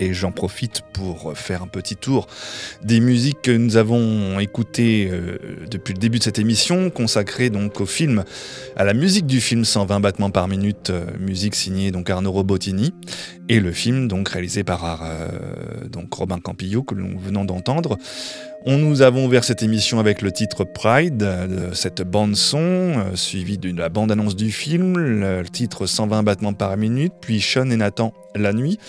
Et 0.00 0.14
j'en 0.14 0.32
profite 0.32 0.82
pour 0.92 1.36
faire 1.36 1.62
un 1.62 1.66
petit 1.66 1.96
tour 1.96 2.26
des 2.82 3.00
musiques 3.00 3.42
que 3.42 3.50
nous 3.50 3.76
avons 3.76 4.38
écoutées 4.38 5.08
euh, 5.10 5.38
depuis 5.70 5.94
le 5.94 5.98
début 5.98 6.18
de 6.18 6.24
cette 6.24 6.38
émission, 6.38 6.90
consacrée 6.90 7.50
donc 7.50 7.80
au 7.80 7.86
film, 7.86 8.24
à 8.76 8.84
la 8.84 8.94
musique 8.94 9.26
du 9.26 9.40
film 9.40 9.64
120 9.64 10.00
battements 10.00 10.30
par 10.30 10.48
minute, 10.48 10.90
euh, 10.90 11.04
musique 11.18 11.54
signée 11.54 11.90
donc 11.90 12.10
Arnaud 12.10 12.32
Robotini, 12.32 12.94
et 13.48 13.60
le 13.60 13.72
film 13.72 14.08
donc 14.08 14.28
réalisé 14.28 14.64
par 14.64 15.02
euh, 15.02 15.28
donc 15.90 16.12
Robin 16.12 16.38
Campillo 16.38 16.82
que 16.82 16.94
nous 16.94 17.18
venons 17.18 17.44
d'entendre. 17.44 17.98
On 18.66 18.76
nous 18.76 19.02
avons 19.02 19.24
ouvert 19.24 19.44
cette 19.44 19.62
émission 19.62 20.00
avec 20.00 20.20
le 20.20 20.32
titre 20.32 20.64
Pride, 20.64 21.22
euh, 21.22 21.72
cette 21.74 22.02
bande 22.02 22.34
son, 22.34 22.58
euh, 22.58 23.14
suivi 23.14 23.56
de 23.56 23.76
la 23.76 23.88
bande-annonce 23.88 24.34
du 24.34 24.50
film, 24.50 24.98
le, 24.98 25.44
titre 25.44 25.86
120 25.86 26.24
battements 26.24 26.52
par 26.52 26.76
minute, 26.76 27.12
puis 27.20 27.40
Sean 27.40 27.70
et 27.70 27.76
Nathan 27.76 28.12
la 28.34 28.52
nuit. 28.52 28.80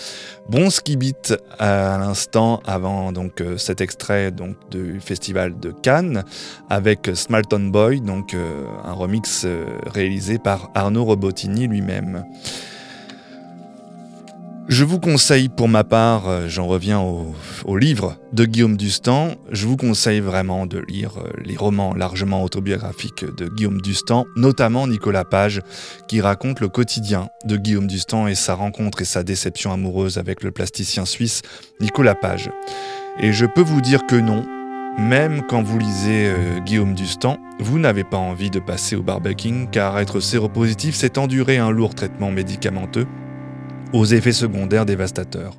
Bronze 0.49 0.79
qui 0.79 0.97
beat 0.97 1.35
à 1.59 1.97
l'instant 1.99 2.61
avant 2.65 3.11
donc 3.11 3.41
euh, 3.41 3.57
cet 3.57 3.79
extrait 3.79 4.31
donc 4.31 4.55
du 4.71 4.99
festival 4.99 5.59
de 5.59 5.71
Cannes 5.71 6.23
avec 6.71 7.11
Smarton 7.13 7.67
Boy, 7.67 8.01
donc 8.01 8.35
un 8.35 8.93
remix 8.93 9.45
réalisé 9.85 10.39
par 10.39 10.71
Arnaud 10.73 11.05
Robotini 11.05 11.67
lui-même. 11.67 12.25
Je 14.69 14.83
vous 14.83 14.99
conseille 14.99 15.49
pour 15.49 15.67
ma 15.67 15.83
part, 15.83 16.29
euh, 16.29 16.47
j'en 16.47 16.67
reviens 16.67 16.99
au, 16.99 17.75
livre 17.75 18.17
de 18.33 18.45
Guillaume 18.45 18.77
Dustan, 18.77 19.31
je 19.51 19.65
vous 19.65 19.77
conseille 19.77 20.19
vraiment 20.19 20.67
de 20.67 20.77
lire 20.77 21.17
euh, 21.17 21.31
les 21.43 21.57
romans 21.57 21.95
largement 21.95 22.43
autobiographiques 22.43 23.25
de 23.25 23.47
Guillaume 23.47 23.81
Dustan, 23.81 24.27
notamment 24.35 24.85
Nicolas 24.85 25.25
Page, 25.25 25.61
qui 26.07 26.21
raconte 26.21 26.59
le 26.59 26.67
quotidien 26.67 27.29
de 27.45 27.57
Guillaume 27.57 27.87
Dustan 27.87 28.27
et 28.27 28.35
sa 28.35 28.53
rencontre 28.53 29.01
et 29.01 29.05
sa 29.05 29.23
déception 29.23 29.73
amoureuse 29.73 30.19
avec 30.19 30.43
le 30.43 30.51
plasticien 30.51 31.05
suisse 31.05 31.41
Nicolas 31.81 32.13
Page. 32.13 32.51
Et 33.19 33.33
je 33.33 33.47
peux 33.47 33.63
vous 33.63 33.81
dire 33.81 34.05
que 34.05 34.17
non, 34.17 34.45
même 34.99 35.41
quand 35.49 35.63
vous 35.63 35.79
lisez 35.79 36.27
euh, 36.27 36.59
Guillaume 36.59 36.93
Dustan, 36.93 37.37
vous 37.59 37.79
n'avez 37.79 38.03
pas 38.03 38.17
envie 38.17 38.51
de 38.51 38.59
passer 38.59 38.95
au 38.95 39.01
barbecuing 39.01 39.67
car 39.71 39.97
être 39.97 40.19
séropositif, 40.19 40.93
c'est 40.93 41.17
endurer 41.17 41.57
un 41.57 41.71
lourd 41.71 41.95
traitement 41.95 42.29
médicamenteux 42.29 43.07
aux 43.93 44.05
effets 44.05 44.31
secondaires 44.31 44.85
dévastateurs. 44.85 45.53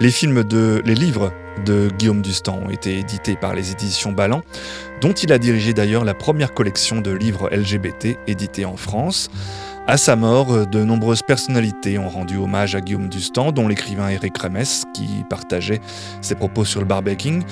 Les 0.00 0.10
livres 0.10 1.32
de 1.64 1.88
Guillaume 1.98 2.22
Dustan 2.22 2.58
ont 2.66 2.70
été 2.70 2.98
édités 2.98 3.36
par 3.36 3.54
les 3.54 3.70
éditions 3.70 4.12
Ballant, 4.12 4.42
dont 5.00 5.12
il 5.12 5.32
a 5.32 5.38
dirigé 5.38 5.74
d'ailleurs 5.74 6.04
la 6.04 6.14
première 6.14 6.54
collection 6.54 7.00
de 7.00 7.10
livres 7.10 7.48
LGBT 7.52 8.18
édités 8.26 8.64
en 8.64 8.76
France. 8.76 9.30
À 9.86 9.96
sa 9.96 10.14
mort, 10.14 10.66
de 10.66 10.84
nombreuses 10.84 11.22
personnalités 11.22 11.98
ont 11.98 12.08
rendu 12.08 12.36
hommage 12.36 12.74
à 12.76 12.80
Guillaume 12.80 13.08
Dustan, 13.08 13.50
dont 13.50 13.66
l'écrivain 13.66 14.08
Eric 14.08 14.38
Remès, 14.38 14.84
qui 14.94 15.24
partageait 15.28 15.80
ses 16.20 16.36
propos 16.36 16.64
sur 16.64 16.80
le 16.80 16.86
barbecuing, 16.86 17.42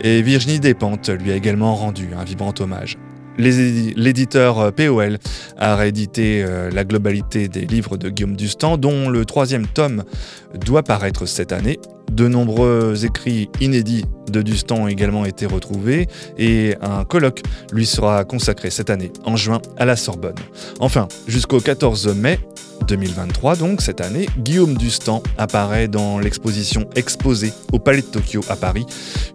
et 0.00 0.22
Virginie 0.22 0.60
Despentes 0.60 1.08
lui 1.08 1.32
a 1.32 1.34
également 1.34 1.74
rendu 1.74 2.10
un 2.16 2.24
vibrant 2.24 2.54
hommage. 2.60 2.98
L'éditeur 3.38 4.60
euh, 4.60 4.70
POL 4.70 5.18
a 5.56 5.76
réédité 5.76 6.44
euh, 6.44 6.70
la 6.70 6.84
globalité 6.84 7.48
des 7.48 7.66
livres 7.66 7.96
de 7.96 8.10
Guillaume 8.10 8.36
Dustan, 8.36 8.76
dont 8.76 9.08
le 9.08 9.24
troisième 9.24 9.66
tome 9.66 10.04
doit 10.54 10.82
paraître 10.82 11.26
cette 11.26 11.52
année, 11.52 11.78
De 12.12 12.28
nombreux 12.28 13.06
écrits 13.06 13.48
inédits 13.60 14.04
de 14.30 14.42
Dustan 14.42 14.82
ont 14.82 14.86
également 14.86 15.24
été 15.24 15.46
retrouvés 15.46 16.08
et 16.36 16.76
un 16.82 17.04
colloque 17.04 17.42
lui 17.72 17.86
sera 17.86 18.24
consacré 18.24 18.68
cette 18.68 18.90
année, 18.90 19.10
en 19.24 19.36
juin, 19.36 19.62
à 19.78 19.86
la 19.86 19.96
Sorbonne. 19.96 20.34
Enfin, 20.78 21.08
jusqu'au 21.26 21.58
14 21.58 22.14
mai 22.14 22.38
2023, 22.86 23.56
donc 23.56 23.80
cette 23.80 24.02
année, 24.02 24.26
Guillaume 24.38 24.76
Dustan 24.76 25.22
apparaît 25.38 25.88
dans 25.88 26.18
l'exposition 26.18 26.86
Exposée 26.96 27.54
au 27.72 27.78
Palais 27.78 28.02
de 28.02 28.06
Tokyo 28.06 28.42
à 28.48 28.56
Paris, 28.56 28.84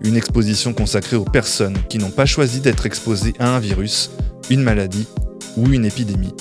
une 0.01 0.15
exposition 0.15 0.73
consacrée 0.73 1.15
aux 1.15 1.25
personnes 1.25 1.77
qui 1.89 1.97
n'ont 1.97 2.11
pas 2.11 2.27
choisi 2.27 2.59
d'être 2.59 2.85
exposées 2.85 3.33
à 3.39 3.55
un 3.55 3.59
virus, 3.59 4.11
une 4.51 4.61
maladie 4.61 5.07
ou 5.55 5.67
une 5.71 5.85
épidémie. 5.85 6.33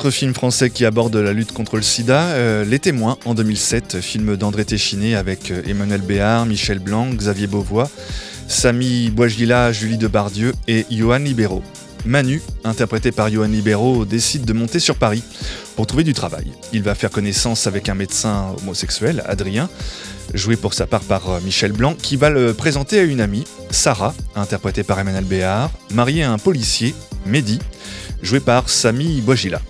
Autre 0.00 0.10
film 0.12 0.32
français 0.32 0.70
qui 0.70 0.86
aborde 0.86 1.14
la 1.14 1.34
lutte 1.34 1.52
contre 1.52 1.76
le 1.76 1.82
sida, 1.82 2.28
euh, 2.28 2.64
Les 2.64 2.78
Témoins 2.78 3.18
en 3.26 3.34
2007, 3.34 4.00
film 4.00 4.34
d'André 4.34 4.64
Téchiné 4.64 5.14
avec 5.14 5.50
euh, 5.50 5.60
Emmanuel 5.66 6.00
Béard, 6.00 6.46
Michel 6.46 6.78
Blanc, 6.78 7.10
Xavier 7.10 7.46
Beauvois, 7.46 7.90
Samy 8.48 9.10
Boisgila, 9.10 9.72
Julie 9.72 9.98
Debardieu 9.98 10.54
et 10.68 10.86
Johan 10.90 11.18
Libero. 11.18 11.62
Manu, 12.06 12.40
interprété 12.64 13.12
par 13.12 13.30
Johan 13.30 13.48
Libero, 13.48 14.06
décide 14.06 14.46
de 14.46 14.54
monter 14.54 14.78
sur 14.78 14.96
Paris 14.96 15.22
pour 15.76 15.86
trouver 15.86 16.02
du 16.02 16.14
travail. 16.14 16.50
Il 16.72 16.82
va 16.82 16.94
faire 16.94 17.10
connaissance 17.10 17.66
avec 17.66 17.90
un 17.90 17.94
médecin 17.94 18.54
homosexuel, 18.62 19.22
Adrien, 19.26 19.68
joué 20.32 20.56
pour 20.56 20.72
sa 20.72 20.86
part 20.86 21.02
par 21.02 21.28
euh, 21.28 21.40
Michel 21.44 21.72
Blanc, 21.72 21.94
qui 21.94 22.16
va 22.16 22.30
le 22.30 22.54
présenter 22.54 23.00
à 23.00 23.02
une 23.02 23.20
amie, 23.20 23.44
Sarah, 23.68 24.14
interprétée 24.34 24.82
par 24.82 24.98
Emmanuel 24.98 25.24
Béard, 25.24 25.70
mariée 25.92 26.22
à 26.22 26.32
un 26.32 26.38
policier, 26.38 26.94
Mehdi, 27.26 27.58
joué 28.22 28.40
par 28.40 28.68
Samy 28.68 29.20
Boisgila. 29.20 29.60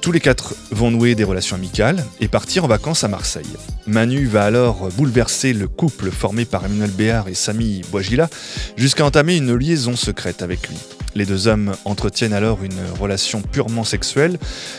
Tous 0.00 0.12
les 0.12 0.20
quatre 0.20 0.54
vont 0.70 0.90
nouer 0.90 1.14
des 1.14 1.24
relations 1.24 1.56
amicales 1.56 2.04
et 2.20 2.28
partir 2.28 2.64
en 2.64 2.68
vacances 2.68 3.04
à 3.04 3.08
Marseille. 3.08 3.46
Manu 3.86 4.26
va 4.26 4.44
alors 4.44 4.88
bouleverser 4.96 5.52
le 5.52 5.66
couple 5.66 6.10
formé 6.10 6.44
par 6.44 6.64
Emmanuel 6.64 6.90
Béard 6.90 7.28
et 7.28 7.34
Samy 7.34 7.82
Boisgila 7.90 8.28
jusqu'à 8.76 9.06
entamer 9.06 9.36
une 9.36 9.54
liaison 9.54 9.96
secrète 9.96 10.42
avec 10.42 10.68
lui. 10.68 10.76
Les 11.14 11.26
deux 11.26 11.46
hommes 11.46 11.74
entretiennent 11.84 12.32
alors 12.32 12.62
une 12.64 12.80
relation 13.00 13.40
purement 13.40 13.84
sexuelle 13.84 14.38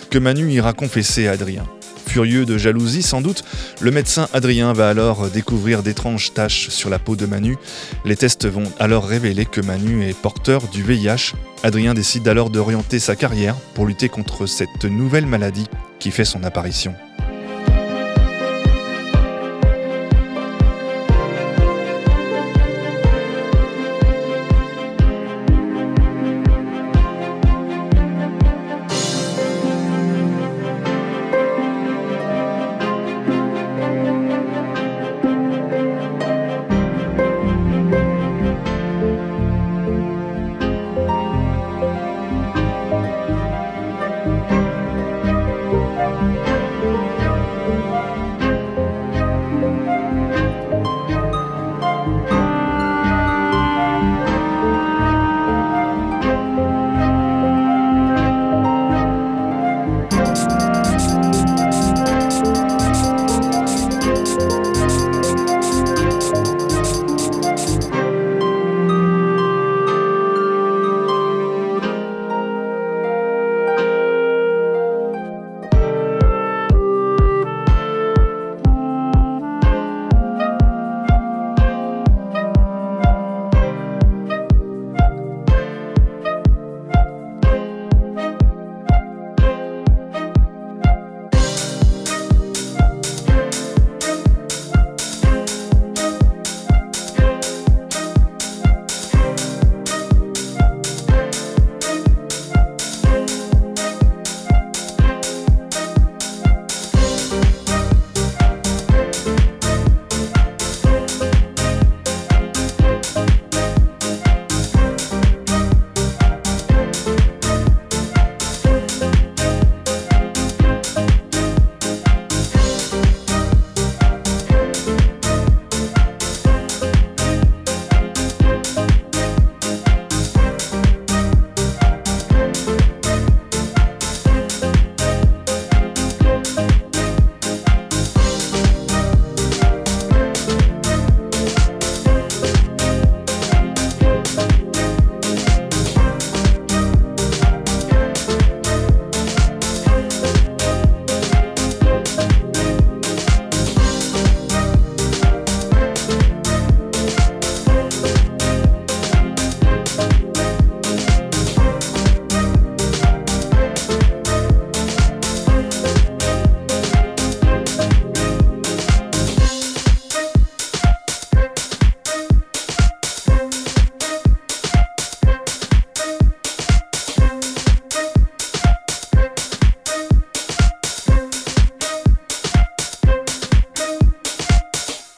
que 0.10 0.20
Manu 0.20 0.52
ira 0.52 0.74
confesser 0.74 1.28
à 1.28 1.32
Adrien. 1.32 1.66
Furieux 2.08 2.46
de 2.46 2.58
jalousie 2.58 3.02
sans 3.04 3.22
doute, 3.22 3.44
le 3.82 3.92
médecin 3.92 4.28
Adrien 4.34 4.74
va 4.74 4.90
alors 4.90 5.30
découvrir 5.30 5.84
d'étranges 5.84 6.34
taches 6.34 6.70
sur 6.70 6.90
la 6.90 7.00
peau 7.00 7.16
de 7.16 7.26
Manu. 7.26 7.58
Les 8.06 8.16
tests 8.16 8.48
vont 8.48 8.72
alors 8.80 9.06
révéler 9.06 9.46
que 9.46 9.62
Manu 9.62 10.08
est 10.08 10.18
porteur 10.18 10.68
du 10.70 10.84
VIH. 10.84 11.34
Adrien 11.64 11.94
décide 11.94 12.28
alors 12.28 12.50
d'orienter 12.50 13.00
sa 13.00 13.16
carrière 13.16 13.56
pour 13.74 13.86
lutter 13.86 14.10
contre 14.10 14.46
cette 14.46 14.86
nouvelle 14.86 15.26
maladie 15.26 15.68
qui 16.00 16.12
fait 16.12 16.26
son 16.26 16.44
apparition. 16.44 16.96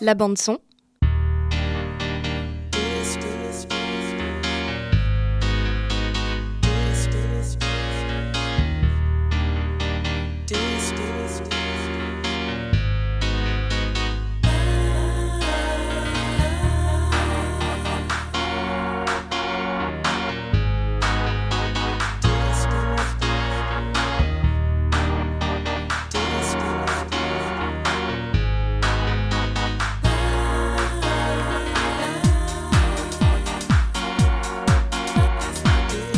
La 0.08 0.13
bande 0.13 0.38
son. 0.38 0.60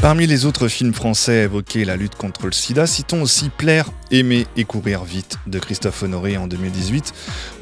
Parmi 0.09 0.25
les 0.25 0.45
autres 0.45 0.69
films 0.69 0.95
français 0.95 1.41
à 1.41 1.43
évoquer 1.43 1.85
la 1.85 1.95
lutte 1.95 2.15
contre 2.15 2.47
le 2.47 2.51
sida, 2.51 2.87
citons 2.87 3.21
aussi 3.21 3.49
Plaire, 3.49 3.91
aimer 4.09 4.47
et 4.57 4.63
courir 4.63 5.03
vite 5.03 5.37
de 5.45 5.59
Christophe 5.59 6.01
Honoré 6.01 6.35
en 6.35 6.47
2018, 6.47 7.13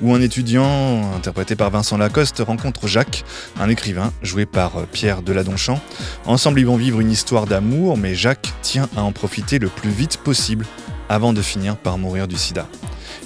où 0.02 0.14
un 0.14 0.22
étudiant, 0.22 1.14
interprété 1.14 1.58
par 1.58 1.72
Vincent 1.72 1.98
Lacoste, 1.98 2.40
rencontre 2.40 2.88
Jacques, 2.88 3.26
un 3.60 3.68
écrivain 3.68 4.14
joué 4.22 4.46
par 4.46 4.88
Pierre 4.94 5.24
Deladonchamp. 5.24 5.82
Ensemble, 6.26 6.62
ils 6.62 6.66
vont 6.66 6.78
vivre 6.78 7.02
une 7.02 7.12
histoire 7.12 7.48
d'amour, 7.48 7.98
mais 7.98 8.16
Jacques 8.16 8.54
tient 8.62 8.88
à 8.96 9.02
en 9.02 9.12
profiter 9.12 9.60
le 9.60 9.68
plus 9.68 9.92
vite 9.92 10.16
possible 10.16 10.66
avant 11.10 11.34
de 11.34 11.42
finir 11.42 11.76
par 11.76 11.98
mourir 11.98 12.30
du 12.30 12.38
sida. 12.38 12.70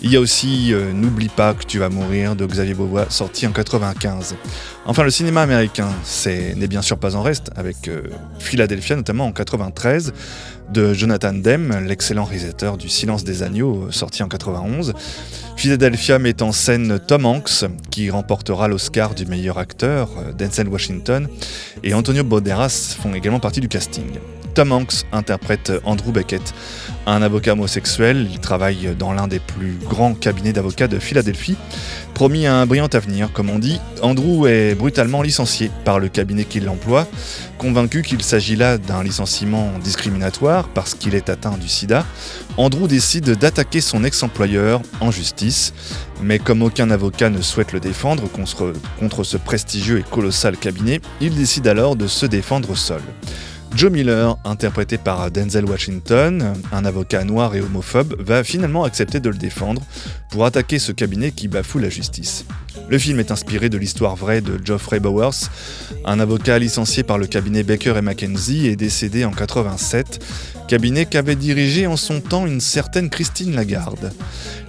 Il 0.03 0.11
y 0.11 0.17
a 0.17 0.19
aussi 0.19 0.73
euh, 0.73 0.93
N'oublie 0.93 1.29
pas 1.29 1.53
que 1.53 1.63
tu 1.63 1.77
vas 1.77 1.89
mourir 1.89 2.35
de 2.35 2.45
Xavier 2.47 2.73
Beauvois, 2.73 3.05
sorti 3.09 3.45
en 3.45 3.51
95. 3.51 4.35
Enfin, 4.85 5.03
le 5.03 5.11
cinéma 5.11 5.43
américain, 5.43 5.89
n'est 6.25 6.67
bien 6.67 6.81
sûr 6.81 6.97
pas 6.97 7.15
en 7.15 7.21
reste, 7.21 7.51
avec 7.55 7.87
euh, 7.87 8.01
Philadelphia 8.39 8.95
notamment 8.95 9.27
en 9.27 9.31
93, 9.31 10.13
de 10.73 10.93
Jonathan 10.93 11.33
Demme, 11.33 11.85
l'excellent 11.85 12.23
réalisateur 12.23 12.77
du 12.77 12.89
Silence 12.89 13.23
des 13.23 13.43
agneaux, 13.43 13.85
euh, 13.85 13.91
sorti 13.91 14.23
en 14.23 14.27
91. 14.27 14.93
Philadelphia 15.55 16.17
met 16.17 16.41
en 16.41 16.51
scène 16.51 16.99
Tom 16.99 17.27
Hanks, 17.27 17.65
qui 17.91 18.09
remportera 18.09 18.67
l'Oscar 18.67 19.13
du 19.13 19.27
meilleur 19.27 19.59
acteur, 19.59 20.09
Denzel 20.35 20.67
Washington, 20.67 21.27
et 21.83 21.93
Antonio 21.93 22.23
Banderas 22.23 22.95
font 22.99 23.13
également 23.13 23.39
partie 23.39 23.61
du 23.61 23.67
casting. 23.67 24.17
Tom 24.53 24.71
Hanks 24.71 25.05
interprète 25.11 25.71
Andrew 25.85 26.11
Beckett, 26.11 26.53
un 27.05 27.21
avocat 27.21 27.53
homosexuel. 27.53 28.27
Il 28.31 28.39
travaille 28.39 28.95
dans 28.97 29.13
l'un 29.13 29.27
des 29.27 29.39
plus 29.39 29.77
grands 29.89 30.13
cabinets 30.13 30.53
d'avocats 30.53 30.87
de 30.87 30.99
Philadelphie. 30.99 31.55
Promis 32.13 32.45
un 32.45 32.65
brillant 32.65 32.87
avenir, 32.87 33.31
comme 33.31 33.49
on 33.49 33.59
dit, 33.59 33.79
Andrew 34.01 34.47
est 34.47 34.75
brutalement 34.75 35.21
licencié 35.21 35.71
par 35.85 35.99
le 35.99 36.09
cabinet 36.09 36.43
qui 36.43 36.59
l'emploie, 36.59 37.07
convaincu 37.57 38.01
qu'il 38.01 38.21
s'agit 38.21 38.55
là 38.55 38.77
d'un 38.77 39.03
licenciement 39.03 39.71
discriminatoire 39.83 40.67
parce 40.67 40.93
qu'il 40.93 41.15
est 41.15 41.29
atteint 41.29 41.57
du 41.57 41.67
sida. 41.67 42.05
Andrew 42.57 42.87
décide 42.87 43.37
d'attaquer 43.37 43.79
son 43.81 44.03
ex-employeur 44.03 44.81
en 44.99 45.09
justice, 45.09 45.73
mais 46.21 46.37
comme 46.37 46.61
aucun 46.61 46.91
avocat 46.91 47.29
ne 47.29 47.41
souhaite 47.41 47.71
le 47.71 47.79
défendre 47.79 48.29
contre, 48.29 48.73
contre 48.99 49.23
ce 49.23 49.37
prestigieux 49.37 49.99
et 49.99 50.03
colossal 50.03 50.57
cabinet, 50.57 50.99
il 51.21 51.33
décide 51.33 51.67
alors 51.67 51.95
de 51.95 52.07
se 52.07 52.25
défendre 52.25 52.75
seul. 52.75 53.01
Joe 53.75 53.91
Miller, 53.91 54.37
interprété 54.43 54.97
par 54.97 55.31
Denzel 55.31 55.65
Washington, 55.65 56.53
un 56.71 56.85
avocat 56.85 57.23
noir 57.23 57.55
et 57.55 57.61
homophobe, 57.61 58.15
va 58.19 58.43
finalement 58.43 58.83
accepter 58.83 59.19
de 59.19 59.29
le 59.29 59.37
défendre 59.37 59.81
pour 60.29 60.45
attaquer 60.45 60.77
ce 60.77 60.91
cabinet 60.91 61.31
qui 61.31 61.47
bafoue 61.47 61.79
la 61.79 61.89
justice. 61.89 62.45
Le 62.89 62.97
film 62.97 63.19
est 63.19 63.31
inspiré 63.31 63.69
de 63.69 63.77
l'histoire 63.77 64.15
vraie 64.15 64.41
de 64.41 64.59
Geoffrey 64.63 64.99
Bowers, 64.99 65.49
un 66.05 66.19
avocat 66.19 66.59
licencié 66.59 67.03
par 67.03 67.17
le 67.17 67.27
cabinet 67.27 67.63
Baker 67.63 67.95
et 67.97 68.01
McKenzie 68.01 68.67
et 68.67 68.75
décédé 68.75 69.23
en 69.23 69.31
87, 69.31 70.19
cabinet 70.67 71.05
qu'avait 71.05 71.35
dirigé 71.35 71.87
en 71.87 71.97
son 71.97 72.19
temps 72.19 72.45
une 72.45 72.61
certaine 72.61 73.09
Christine 73.09 73.55
Lagarde. 73.55 74.11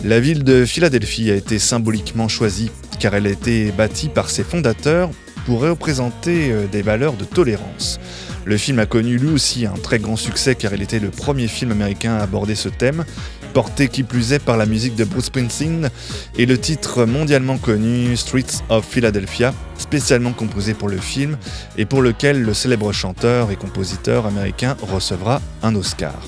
La 0.04 0.20
ville 0.20 0.44
de 0.44 0.64
Philadelphie 0.64 1.30
a 1.30 1.34
été 1.34 1.58
symboliquement 1.58 2.28
choisie 2.28 2.70
car 2.98 3.14
elle 3.14 3.26
a 3.26 3.30
été 3.30 3.72
bâtie 3.72 4.08
par 4.08 4.30
ses 4.30 4.44
fondateurs 4.44 5.10
pour 5.46 5.60
représenter 5.60 6.52
euh, 6.52 6.66
des 6.66 6.82
valeurs 6.82 7.14
de 7.14 7.24
tolérance. 7.24 7.98
Le 8.44 8.56
film 8.56 8.78
a 8.80 8.86
connu 8.86 9.18
lui 9.18 9.28
aussi 9.28 9.66
un 9.66 9.74
très 9.74 9.98
grand 9.98 10.16
succès 10.16 10.54
car 10.54 10.74
il 10.74 10.82
était 10.82 10.98
le 10.98 11.10
premier 11.10 11.46
film 11.46 11.70
américain 11.70 12.14
à 12.14 12.22
aborder 12.22 12.54
ce 12.54 12.68
thème, 12.68 13.04
porté 13.52 13.88
qui 13.88 14.02
plus 14.02 14.32
est 14.32 14.40
par 14.40 14.56
la 14.56 14.66
musique 14.66 14.96
de 14.96 15.04
Bruce 15.04 15.26
Springsteen 15.26 15.90
et 16.36 16.46
le 16.46 16.58
titre 16.58 17.04
mondialement 17.04 17.58
connu 17.58 18.16
Streets 18.16 18.62
of 18.68 18.84
Philadelphia, 18.84 19.54
spécialement 19.78 20.32
composé 20.32 20.74
pour 20.74 20.88
le 20.88 20.98
film 20.98 21.36
et 21.76 21.84
pour 21.84 22.02
lequel 22.02 22.42
le 22.42 22.54
célèbre 22.54 22.92
chanteur 22.92 23.50
et 23.50 23.56
compositeur 23.56 24.26
américain 24.26 24.76
recevra 24.82 25.40
un 25.62 25.74
Oscar. 25.76 26.20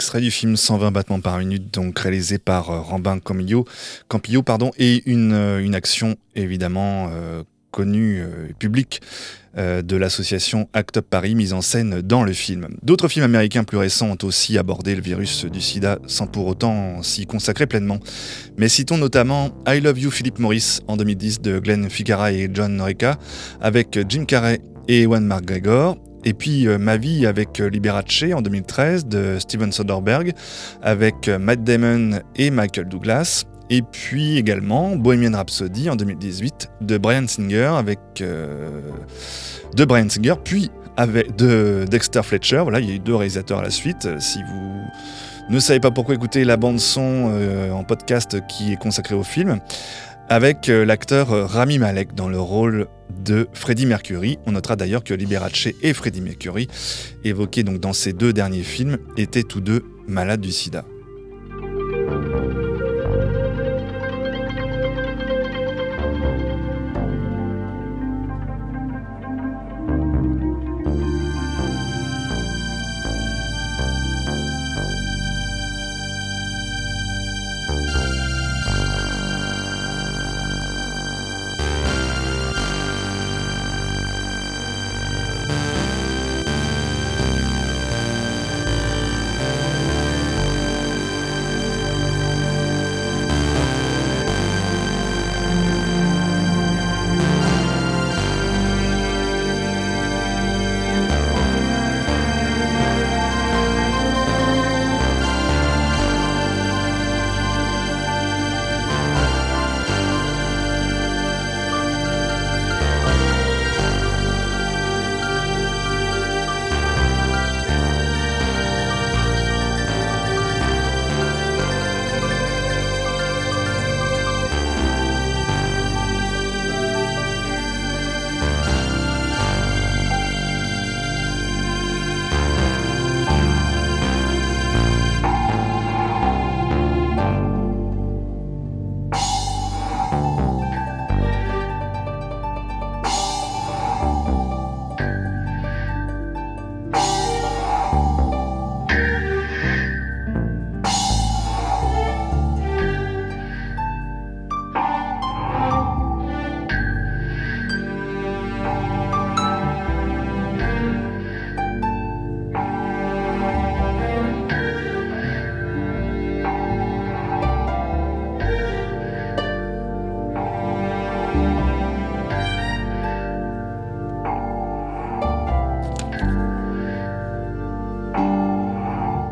Extrait 0.00 0.22
du 0.22 0.30
film 0.30 0.56
120 0.56 0.92
battements 0.92 1.20
par 1.20 1.36
minute, 1.36 1.74
donc 1.74 1.98
réalisé 1.98 2.38
par 2.38 2.70
euh, 2.70 2.80
Rambin 2.80 3.18
Campillo, 3.18 3.66
Campillo 4.08 4.42
pardon, 4.42 4.70
et 4.78 5.02
une, 5.04 5.34
euh, 5.34 5.72
action 5.74 6.16
évidemment 6.34 7.10
euh, 7.12 7.42
connue 7.70 8.24
et 8.48 8.54
publique 8.54 9.02
de 9.56 9.96
l'association 9.96 10.68
Act 10.72 10.96
Up 10.96 11.06
Paris, 11.10 11.34
mise 11.34 11.52
en 11.52 11.60
scène 11.60 12.00
dans 12.00 12.22
le 12.24 12.32
film. 12.32 12.68
D'autres 12.82 13.08
films 13.08 13.26
américains 13.26 13.62
plus 13.62 13.76
récents 13.76 14.08
ont 14.08 14.18
aussi 14.22 14.56
abordé 14.56 14.94
le 14.94 15.02
virus 15.02 15.44
du 15.44 15.60
sida 15.60 15.98
sans 16.06 16.26
pour 16.26 16.46
autant 16.46 17.02
s'y 17.02 17.26
consacrer 17.26 17.66
pleinement. 17.66 17.98
Mais 18.56 18.68
citons 18.68 18.96
notamment 18.96 19.50
I 19.68 19.80
Love 19.80 19.98
You 19.98 20.10
Philip 20.10 20.38
Morris 20.38 20.78
en 20.88 20.96
2010 20.96 21.42
de 21.42 21.58
Glenn 21.58 21.90
Figara 21.90 22.32
et 22.32 22.48
John 22.52 22.74
Norica, 22.74 23.18
avec 23.60 23.98
Jim 24.08 24.24
Carrey 24.24 24.60
et 24.88 25.02
Ewan 25.02 25.26
McGregor, 25.26 25.98
et 26.24 26.34
puis 26.34 26.66
euh, 26.66 26.78
Ma 26.78 26.96
vie 26.96 27.26
avec 27.26 27.60
euh, 27.60 27.68
Liberace 27.68 28.24
en 28.34 28.42
2013 28.42 29.06
de 29.06 29.38
Steven 29.38 29.72
Soderbergh 29.72 30.32
avec 30.82 31.28
euh, 31.28 31.38
Matt 31.38 31.64
Damon 31.64 32.20
et 32.36 32.50
Michael 32.50 32.88
Douglas. 32.88 33.44
Et 33.70 33.82
puis 33.82 34.36
également 34.36 34.96
Bohemian 34.96 35.36
Rhapsody 35.36 35.88
en 35.88 35.96
2018 35.96 36.70
de 36.80 36.98
Brian 36.98 37.26
Singer 37.28 37.70
avec 37.76 38.00
de 38.20 39.84
Brian 39.84 40.08
Singer, 40.08 40.34
puis 40.42 40.72
avec 40.96 41.36
de 41.36 41.84
Dexter 41.88 42.24
Fletcher. 42.24 42.62
Voilà, 42.62 42.80
il 42.80 42.88
y 42.88 42.92
a 42.92 42.96
eu 42.96 42.98
deux 42.98 43.14
réalisateurs 43.14 43.60
à 43.60 43.62
la 43.62 43.70
suite. 43.70 44.08
Si 44.18 44.40
vous 44.42 45.54
ne 45.54 45.60
savez 45.60 45.78
pas 45.78 45.92
pourquoi 45.92 46.16
écouter 46.16 46.42
la 46.42 46.56
bande 46.56 46.80
son 46.80 47.30
en 47.72 47.84
podcast 47.84 48.38
qui 48.48 48.72
est 48.72 48.76
consacrée 48.76 49.14
au 49.14 49.22
film, 49.22 49.60
avec 50.28 50.66
l'acteur 50.66 51.28
Rami 51.48 51.78
Malek 51.78 52.16
dans 52.16 52.28
le 52.28 52.40
rôle 52.40 52.88
de 53.24 53.48
Freddie 53.52 53.86
Mercury. 53.86 54.38
On 54.46 54.52
notera 54.52 54.76
d'ailleurs 54.76 55.04
que 55.04 55.14
Liberace 55.14 55.68
et 55.82 55.94
Freddie 55.94 56.20
Mercury, 56.20 56.68
évoqués 57.24 57.62
donc 57.62 57.78
dans 57.78 57.92
ces 57.92 58.12
deux 58.12 58.32
derniers 58.32 58.62
films, 58.62 58.98
étaient 59.16 59.42
tous 59.42 59.60
deux 59.60 59.84
malades 60.06 60.40
du 60.40 60.52
sida. 60.52 60.84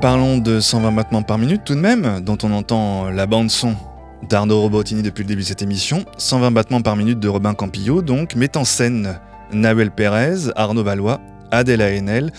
Parlons 0.00 0.38
de 0.38 0.60
120 0.60 0.92
battements 0.92 1.22
par 1.22 1.38
minute 1.38 1.62
tout 1.64 1.74
de 1.74 1.80
même, 1.80 2.20
dont 2.20 2.38
on 2.44 2.52
entend 2.52 3.10
la 3.10 3.26
bande 3.26 3.50
son 3.50 3.74
d'Arnaud 4.28 4.60
Robotini 4.60 5.02
depuis 5.02 5.22
le 5.24 5.28
début 5.28 5.42
de 5.42 5.46
cette 5.46 5.62
émission. 5.62 6.04
120 6.18 6.52
battements 6.52 6.82
par 6.82 6.94
minute 6.96 7.18
de 7.18 7.28
Robin 7.28 7.54
Campillo, 7.54 8.00
donc, 8.02 8.36
met 8.36 8.56
en 8.56 8.64
scène 8.64 9.18
Nahuel 9.52 9.90
Pérez, 9.90 10.50
Arnaud 10.54 10.84
Valois, 10.84 11.20
Adèle 11.50 11.80
Haenel 11.82 12.32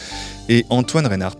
et 0.47 0.65
Antoine 0.69 1.05
Reynards 1.07 1.35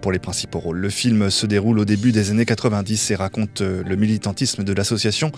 pour 0.00 0.10
les 0.12 0.18
principaux 0.18 0.58
rôles. 0.58 0.78
Le 0.78 0.90
film 0.90 1.30
se 1.30 1.46
déroule 1.46 1.78
au 1.78 1.84
début 1.84 2.10
des 2.12 2.30
années 2.30 2.44
90 2.44 3.10
et 3.10 3.14
raconte 3.16 3.60
euh, 3.60 3.82
le 3.86 3.96
militantisme 3.96 4.62
de 4.62 4.72
l'association 4.72 5.32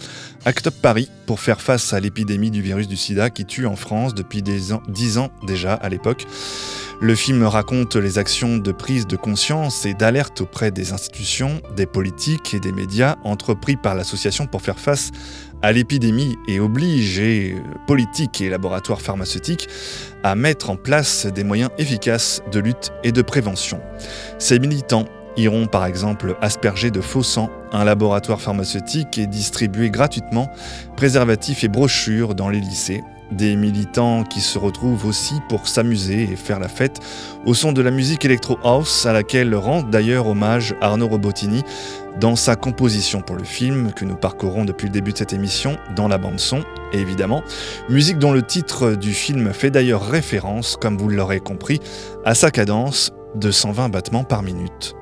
Act 0.44 0.66
Up 0.68 0.74
Paris 0.82 1.10
pour 1.26 1.40
faire 1.40 1.60
face 1.60 1.92
à 1.92 2.00
l'épidémie 2.00 2.50
du 2.50 2.60
virus 2.60 2.86
du 2.88 2.96
sida 2.96 3.30
qui 3.30 3.44
tue 3.44 3.66
en 3.66 3.76
France 3.76 4.14
depuis 4.14 4.42
des 4.42 4.72
ans- 4.72 4.82
10 4.88 5.18
ans 5.18 5.30
déjà 5.46 5.74
à 5.74 5.88
l'époque. 5.88 6.26
Le 7.00 7.14
film 7.14 7.44
raconte 7.44 7.94
les 7.94 8.18
actions 8.18 8.56
de 8.56 8.72
prise 8.72 9.06
de 9.06 9.14
conscience 9.14 9.86
et 9.86 9.94
d'alerte 9.94 10.40
auprès 10.40 10.72
des 10.72 10.92
institutions, 10.92 11.60
des 11.76 11.86
politiques 11.86 12.54
et 12.54 12.60
des 12.60 12.72
médias 12.72 13.14
entrepris 13.22 13.76
par 13.76 13.94
l'association 13.94 14.48
pour 14.48 14.62
faire 14.62 14.80
face 14.80 15.12
à 15.62 15.70
l'épidémie 15.70 16.36
et 16.48 16.58
oblige 16.58 17.20
euh, 17.20 17.54
politiques 17.86 18.40
et 18.40 18.48
laboratoires 18.48 19.00
pharmaceutiques 19.00 19.68
à 20.24 20.34
mettre 20.34 20.70
en 20.70 20.76
place 20.76 21.26
des 21.26 21.44
moyens 21.44 21.70
efficaces 21.78 22.42
de 22.50 22.58
lutte 22.58 22.90
et 23.04 23.12
de 23.12 23.22
prévention. 23.22 23.80
Ces 24.40 24.58
militants 24.58 25.04
iront 25.36 25.68
par 25.68 25.86
exemple 25.86 26.36
asperger 26.40 26.90
de 26.90 27.00
faux 27.00 27.22
sang 27.22 27.48
un 27.70 27.84
laboratoire 27.84 28.40
pharmaceutique 28.40 29.18
et 29.18 29.28
distribuer 29.28 29.90
gratuitement 29.90 30.50
préservatifs 30.96 31.62
et 31.62 31.68
brochures 31.68 32.34
dans 32.34 32.48
les 32.48 32.60
lycées. 32.60 33.04
Des 33.30 33.56
militants 33.56 34.24
qui 34.24 34.40
se 34.40 34.58
retrouvent 34.58 35.06
aussi 35.06 35.34
pour 35.48 35.68
s'amuser 35.68 36.22
et 36.22 36.36
faire 36.36 36.58
la 36.58 36.68
fête 36.68 37.00
au 37.44 37.54
son 37.54 37.72
de 37.72 37.82
la 37.82 37.90
musique 37.90 38.24
électro 38.24 38.58
house 38.64 39.04
à 39.06 39.12
laquelle 39.12 39.54
rend 39.54 39.82
d'ailleurs 39.82 40.26
hommage 40.26 40.74
Arnaud 40.80 41.08
Robotini 41.08 41.62
dans 42.20 42.36
sa 42.36 42.56
composition 42.56 43.20
pour 43.20 43.36
le 43.36 43.44
film 43.44 43.92
que 43.92 44.04
nous 44.04 44.16
parcourons 44.16 44.64
depuis 44.64 44.86
le 44.86 44.92
début 44.92 45.12
de 45.12 45.18
cette 45.18 45.32
émission 45.32 45.76
dans 45.94 46.08
la 46.08 46.18
bande 46.18 46.40
son 46.40 46.64
évidemment 46.92 47.42
musique 47.88 48.18
dont 48.18 48.32
le 48.32 48.42
titre 48.42 48.92
du 48.92 49.12
film 49.12 49.52
fait 49.52 49.70
d'ailleurs 49.70 50.06
référence 50.08 50.76
comme 50.76 50.96
vous 50.96 51.08
l'aurez 51.08 51.40
compris 51.40 51.80
à 52.24 52.34
sa 52.34 52.50
cadence 52.50 53.12
de 53.34 53.50
120 53.50 53.90
battements 53.90 54.24
par 54.24 54.42
minute. 54.42 54.97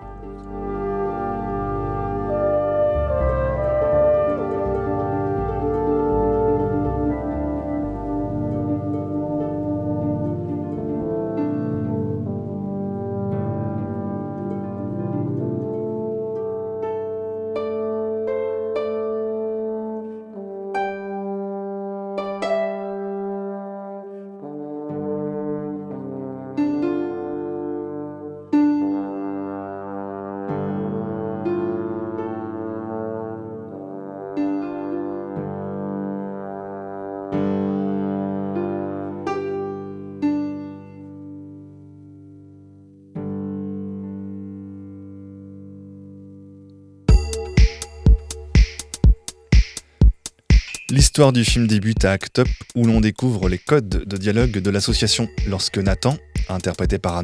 L'histoire 51.16 51.32
du 51.32 51.46
film 51.46 51.66
débute 51.66 52.04
à 52.04 52.12
Act 52.12 52.40
Up 52.40 52.48
où 52.74 52.84
l'on 52.84 53.00
découvre 53.00 53.48
les 53.48 53.56
codes 53.56 53.88
de 53.88 54.16
dialogue 54.18 54.50
de 54.50 54.70
l'association 54.70 55.30
lorsque 55.48 55.78
Nathan, 55.78 56.18
interprété 56.50 56.98
par 56.98 57.14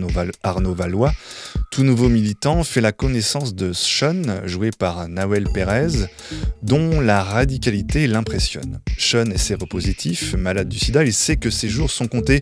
Arnaud 0.42 0.74
Valois, 0.74 1.12
tout 1.70 1.82
nouveau 1.82 2.08
militant, 2.08 2.64
fait 2.64 2.80
la 2.80 2.92
connaissance 2.92 3.54
de 3.54 3.74
Sean, 3.74 4.46
joué 4.46 4.70
par 4.70 5.08
Nawel 5.08 5.44
Perez, 5.52 6.06
dont 6.62 7.02
la 7.02 7.22
radicalité 7.22 8.06
l'impressionne. 8.06 8.80
Sean 8.96 9.26
est 9.26 9.36
séropositif, 9.36 10.36
malade 10.36 10.70
du 10.70 10.78
sida, 10.78 11.04
il 11.04 11.12
sait 11.12 11.36
que 11.36 11.50
ses 11.50 11.68
jours 11.68 11.90
sont 11.90 12.08
comptés 12.08 12.40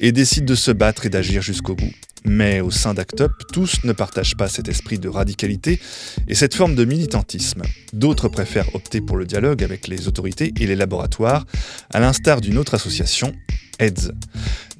et 0.00 0.10
décide 0.10 0.46
de 0.46 0.56
se 0.56 0.72
battre 0.72 1.06
et 1.06 1.10
d'agir 1.10 1.42
jusqu'au 1.42 1.76
bout. 1.76 1.92
Mais 2.24 2.60
au 2.60 2.70
sein 2.70 2.94
d'Act 2.94 3.20
Up, 3.20 3.32
tous 3.52 3.84
ne 3.84 3.92
partagent 3.92 4.36
pas 4.36 4.48
cet 4.48 4.68
esprit 4.68 4.98
de 4.98 5.08
radicalité 5.08 5.80
et 6.26 6.34
cette 6.34 6.54
forme 6.54 6.74
de 6.74 6.84
militantisme. 6.84 7.62
D'autres 7.92 8.28
préfèrent 8.28 8.74
opter 8.74 9.00
pour 9.00 9.16
le 9.16 9.24
dialogue 9.24 9.62
avec 9.62 9.88
les 9.88 10.08
autorités 10.08 10.52
et 10.60 10.66
les 10.66 10.76
laboratoires, 10.76 11.46
à 11.90 12.00
l'instar 12.00 12.40
d'une 12.40 12.58
autre 12.58 12.74
association, 12.74 13.34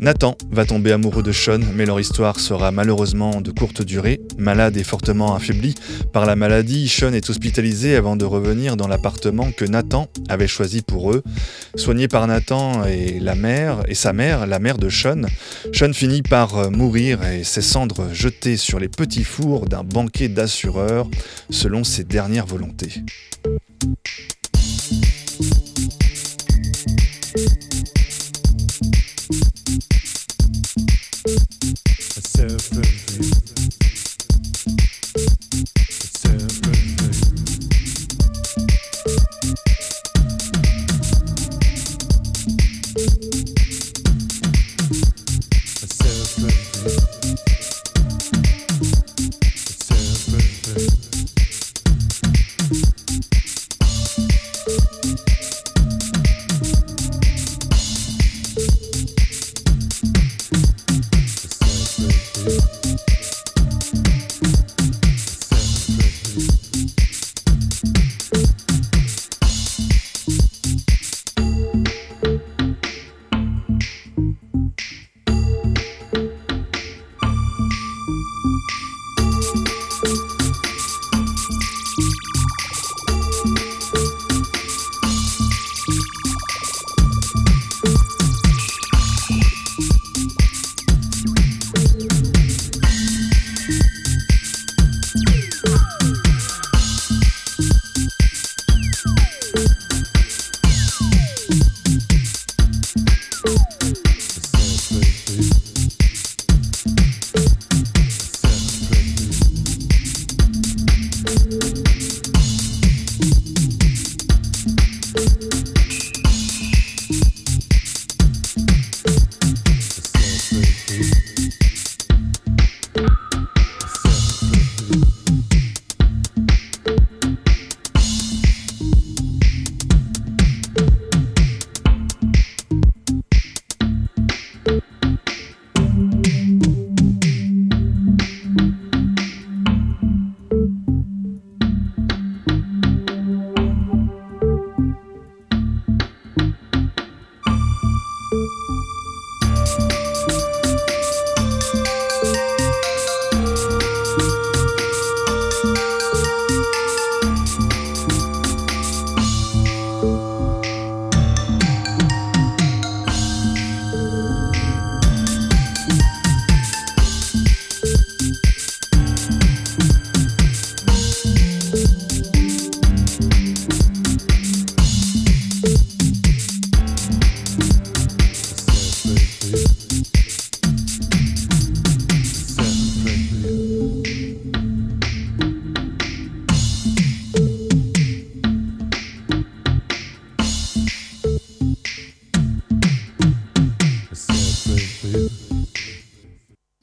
Nathan 0.01 0.37
va 0.53 0.65
tomber 0.65 0.93
amoureux 0.93 1.25
de 1.25 1.33
Sean, 1.33 1.59
mais 1.75 1.85
leur 1.85 1.99
histoire 1.99 2.39
sera 2.39 2.71
malheureusement 2.71 3.41
de 3.41 3.51
courte 3.51 3.83
durée. 3.83 4.21
Malade 4.39 4.77
et 4.77 4.85
fortement 4.85 5.35
affaibli 5.35 5.75
par 6.13 6.25
la 6.25 6.37
maladie, 6.37 6.89
Sean 6.89 7.13
est 7.13 7.29
hospitalisé 7.29 7.97
avant 7.97 8.15
de 8.15 8.25
revenir 8.25 8.77
dans 8.77 8.87
l'appartement 8.87 9.51
que 9.51 9.65
Nathan 9.65 10.09
avait 10.29 10.47
choisi 10.47 10.83
pour 10.83 11.13
eux. 11.13 11.25
Soigné 11.75 12.07
par 12.07 12.29
Nathan 12.29 12.85
et 12.85 13.19
la 13.19 13.35
mère 13.35 13.83
et 13.89 13.95
sa 13.95 14.13
mère, 14.13 14.47
la 14.47 14.61
mère 14.61 14.79
de 14.79 14.89
Sean, 14.89 15.23
Sean 15.73 15.93
finit 15.93 16.23
par 16.23 16.71
mourir 16.71 17.25
et 17.27 17.43
ses 17.43 17.63
cendres 17.63 18.09
jetées 18.13 18.57
sur 18.57 18.79
les 18.79 18.89
petits 18.89 19.25
fours 19.25 19.67
d'un 19.67 19.83
banquet 19.83 20.29
d'assureurs 20.29 21.09
selon 21.51 21.83
ses 21.83 22.05
dernières 22.05 22.47
volontés. 22.47 23.03
sisters. 32.39 33.08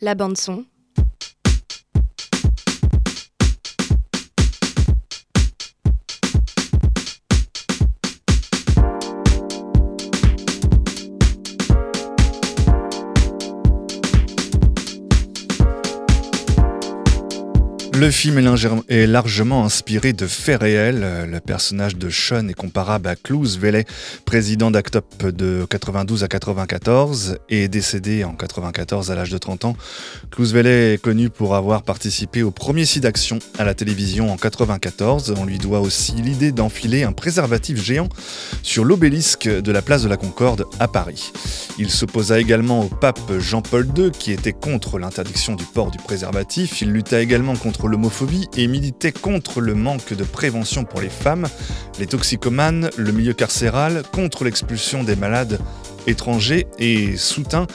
La 0.05 0.13
bande 0.13 0.37
son, 0.37 0.65
Le 17.97 18.11
film 18.11 18.37
est 18.89 19.07
largement 19.07 19.63
inspiré 19.63 20.11
de 20.11 20.27
faits 20.27 20.59
réels. 20.59 21.29
Le 21.31 21.39
personnage 21.39 21.95
de 21.95 22.09
Sean 22.09 22.49
est 22.49 22.53
comparable 22.53 23.07
à 23.07 23.15
Cluse 23.15 23.57
Vellet, 23.57 23.85
président 24.25 24.69
d'Actop 24.69 25.25
de 25.25 25.65
92 25.69 26.23
à 26.25 26.27
94 26.27 27.37
et 27.47 27.69
décédé 27.69 28.25
en 28.25 28.33
94 28.33 29.11
à 29.11 29.15
l'âge 29.15 29.29
de 29.29 29.37
30 29.37 29.65
ans. 29.65 29.77
Cluse 30.29 30.53
Vellet 30.53 30.95
est 30.95 30.97
connu 30.97 31.29
pour 31.29 31.55
avoir 31.55 31.83
participé 31.83 32.43
au 32.43 32.51
premier 32.51 32.83
site 32.83 33.03
d'action 33.03 33.39
à 33.57 33.63
la 33.63 33.73
télévision 33.73 34.29
en 34.29 34.35
94. 34.35 35.33
On 35.37 35.45
lui 35.45 35.57
doit 35.57 35.79
aussi 35.79 36.11
l'idée 36.13 36.51
d'enfiler 36.51 37.03
un 37.03 37.13
préservatif 37.13 37.81
géant 37.81 38.09
sur 38.61 38.83
l'obélisque 38.83 39.47
de 39.47 39.71
la 39.71 39.81
place 39.81 40.03
de 40.03 40.09
la 40.09 40.17
Concorde 40.17 40.65
à 40.79 40.89
Paris. 40.89 41.31
Il 41.79 41.89
s'opposa 41.89 42.41
également 42.41 42.81
au 42.81 42.89
pape 42.89 43.39
Jean-Paul 43.39 43.87
II 43.97 44.11
qui 44.11 44.33
était 44.33 44.53
contre 44.53 44.99
l'interdiction 44.99 45.55
du 45.55 45.63
port 45.63 45.91
du 45.91 45.97
préservatif. 45.97 46.81
Il 46.81 46.91
lutta 46.91 47.21
également 47.21 47.55
contre 47.55 47.84
l'homophobie 47.87 48.47
et 48.57 48.67
militait 48.67 49.11
contre 49.11 49.61
le 49.61 49.73
manque 49.73 50.13
de 50.13 50.23
prévention 50.23 50.83
pour 50.83 51.01
les 51.01 51.09
femmes, 51.09 51.47
les 51.99 52.07
toxicomanes, 52.07 52.89
le 52.97 53.11
milieu 53.11 53.33
carcéral, 53.33 54.03
contre 54.13 54.43
l'expulsion 54.43 55.03
des 55.03 55.15
malades 55.15 55.59
étrangers 56.07 56.67
et 56.79 57.17
soutint 57.17 57.67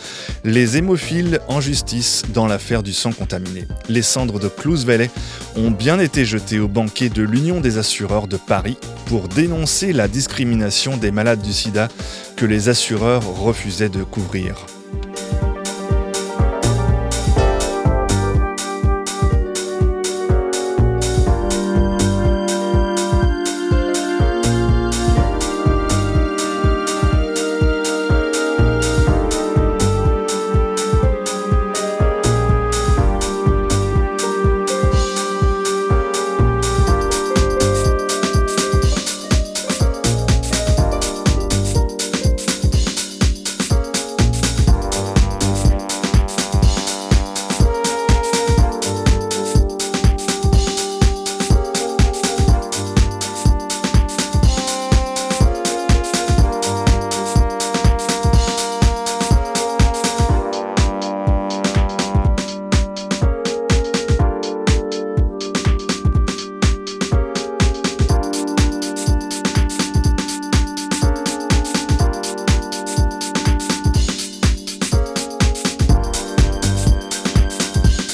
les 0.44 0.76
hémophiles 0.76 1.40
en 1.48 1.60
justice 1.60 2.22
dans 2.32 2.46
l'affaire 2.46 2.82
du 2.82 2.92
sang 2.92 3.12
contaminé. 3.12 3.66
Les 3.88 4.02
cendres 4.02 4.38
de 4.38 4.48
Clouse 4.48 4.86
Valley 4.86 5.10
ont 5.56 5.70
bien 5.70 5.98
été 5.98 6.24
jetées 6.24 6.60
au 6.60 6.68
banquet 6.68 7.08
de 7.08 7.22
l'Union 7.22 7.60
des 7.60 7.78
assureurs 7.78 8.28
de 8.28 8.36
Paris 8.36 8.76
pour 9.06 9.28
dénoncer 9.28 9.92
la 9.92 10.08
discrimination 10.08 10.96
des 10.96 11.10
malades 11.10 11.42
du 11.42 11.52
sida 11.52 11.88
que 12.36 12.46
les 12.46 12.68
assureurs 12.68 13.26
refusaient 13.26 13.88
de 13.88 14.02
couvrir. 14.02 14.66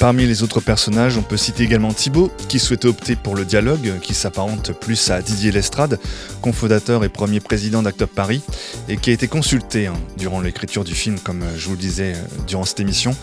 Parmi 0.07 0.25
les 0.25 0.45
autres 0.45 0.61
personnages, 0.61 1.19
on 1.19 1.23
peut 1.23 1.37
citer 1.37 1.65
également 1.65 1.93
Thibaut, 1.93 2.31
qui 2.47 2.61
souhaitait 2.61 2.87
opter 2.87 3.17
pour 3.17 3.35
le 3.35 3.45
dialogue, 3.45 3.95
qui 4.01 4.15
s'apparente 4.15 4.71
plus 4.71 5.11
à 5.11 5.21
Didier 5.21 5.51
Lestrade, 5.51 5.99
cofondateur 6.43 7.03
et 7.03 7.09
premier 7.09 7.41
président 7.41 7.83
d'Actop 7.83 8.13
Paris, 8.15 8.41
et 8.89 8.99
qui 8.99 9.11
a 9.11 9.13
été 9.13 9.27
consulté 9.27 9.89
hein, 9.89 9.95
durant 10.17 10.41
l'écriture 10.41 10.85
du 10.85 10.95
film, 10.95 11.19
comme 11.19 11.43
je 11.57 11.67
vous 11.67 11.73
le 11.73 11.81
disais 11.81 12.13
euh, 12.13 12.43
durant 12.47 12.65
cette 12.65 12.79
émission. 12.79 13.17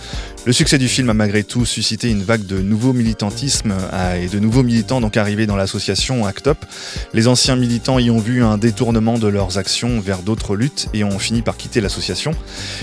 Le 0.44 0.52
succès 0.52 0.78
du 0.78 0.90
film 0.90 1.10
a 1.10 1.14
malgré 1.14 1.46
tout 1.46 1.64
suscité 1.64 2.12
une 2.12 2.22
vague 2.22 2.46
de 2.46 2.60
nouveaux 2.60 2.92
militantisme 2.92 3.74
et 4.22 4.28
de 4.28 4.40
nouveaux 4.40 4.64
militants 4.64 5.00
donc 5.00 5.16
arrivés 5.16 5.46
dans 5.46 5.56
l'association 5.56 6.26
Actop. 6.26 6.66
Les 7.14 7.30
anciens 7.30 7.56
militants 7.56 7.98
y 7.98 8.12
ont 8.12 8.20
vu 8.20 8.44
un 8.44 8.58
détournement 8.58 9.18
de 9.18 9.30
leurs 9.30 9.58
actions 9.58 10.02
vers 10.02 10.22
d'autres 10.22 10.58
luttes 10.58 10.90
et 10.94 11.06
ont 11.06 11.18
fini 11.18 11.44
par 11.44 11.56
quitter 11.56 11.80
l'association. 11.80 12.32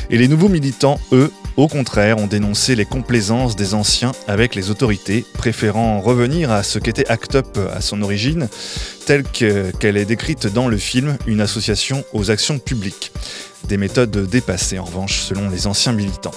Et 0.09 0.17
les 0.17 0.27
nouveaux 0.27 0.49
militants, 0.49 0.99
eux, 1.13 1.31
au 1.61 1.69
contraire, 1.69 2.19
ont 2.19 2.27
dénoncé 2.27 2.75
les 2.75 2.87
complaisances 2.87 3.55
des 3.55 3.75
anciens 3.75 4.13
avec 4.27 4.55
les 4.55 4.71
autorités, 4.71 5.25
préférant 5.35 6.01
revenir 6.01 6.51
à 6.51 6.63
ce 6.63 6.79
qu'était 6.79 7.07
ACT 7.09 7.35
UP 7.35 7.59
à 7.75 7.81
son 7.81 8.01
origine, 8.03 8.49
telle 9.07 9.25
qu'elle 9.25 9.97
est 9.97 10.05
décrite 10.07 10.47
dans 10.47 10.69
le 10.69 10.79
film, 10.79 11.19
une 11.27 11.41
association 11.41 12.05
aux 12.15 12.31
actions 12.31 12.59
publiques. 12.59 13.13
Des 13.69 13.77
méthodes 13.77 14.29
dépassées 14.29 14.79
en 14.79 14.85
revanche 14.85 15.21
selon 15.21 15.51
les 15.51 15.67
anciens 15.67 15.93
militants. 15.93 16.35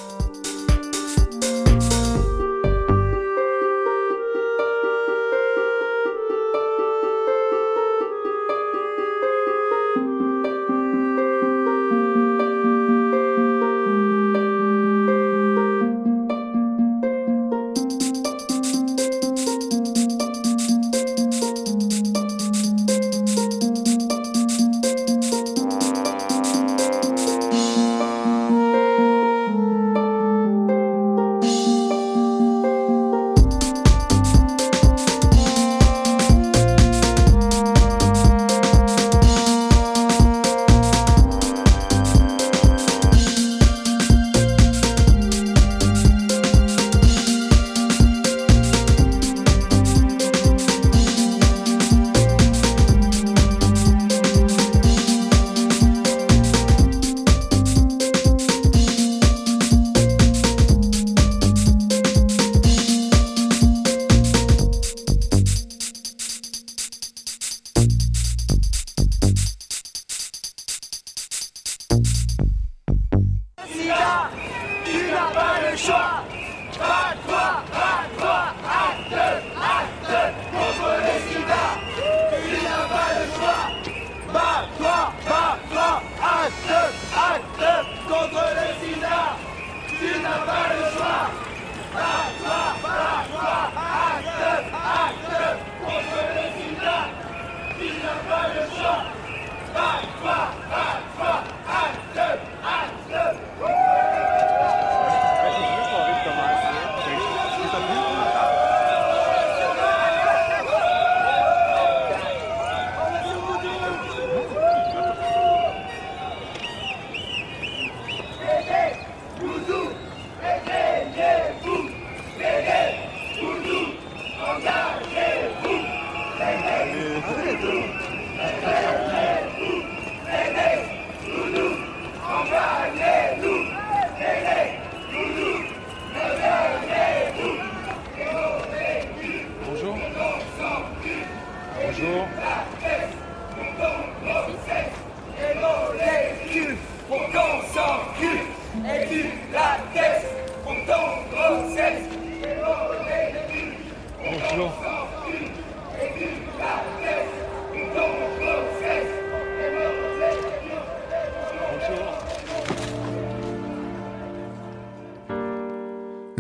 Thank 146.54 146.70
you. 146.70 146.93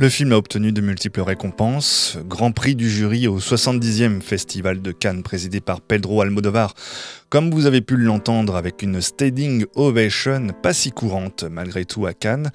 Le 0.04 0.10
film 0.10 0.34
a 0.34 0.36
obtenu 0.36 0.74
de 0.74 0.82
multiples 0.82 1.22
récompenses. 1.22 2.18
Grand 2.28 2.52
prix 2.52 2.76
du 2.76 2.90
jury 2.90 3.26
au 3.26 3.40
70e 3.40 4.20
Festival 4.20 4.82
de 4.82 4.92
Cannes 4.92 5.24
présidé 5.24 5.62
par 5.62 5.80
Pedro 5.80 6.20
Almodovar, 6.20 6.74
comme 7.30 7.52
vous 7.52 7.68
avez 7.68 7.80
pu 7.80 7.96
l'entendre 7.96 8.58
avec 8.58 8.82
une 8.82 9.00
standing 9.00 9.66
ovation 9.76 10.48
pas 10.62 10.74
si 10.74 10.92
courante 10.92 11.46
malgré 11.50 11.86
tout 11.86 12.06
à 12.06 12.14
Cannes. 12.14 12.52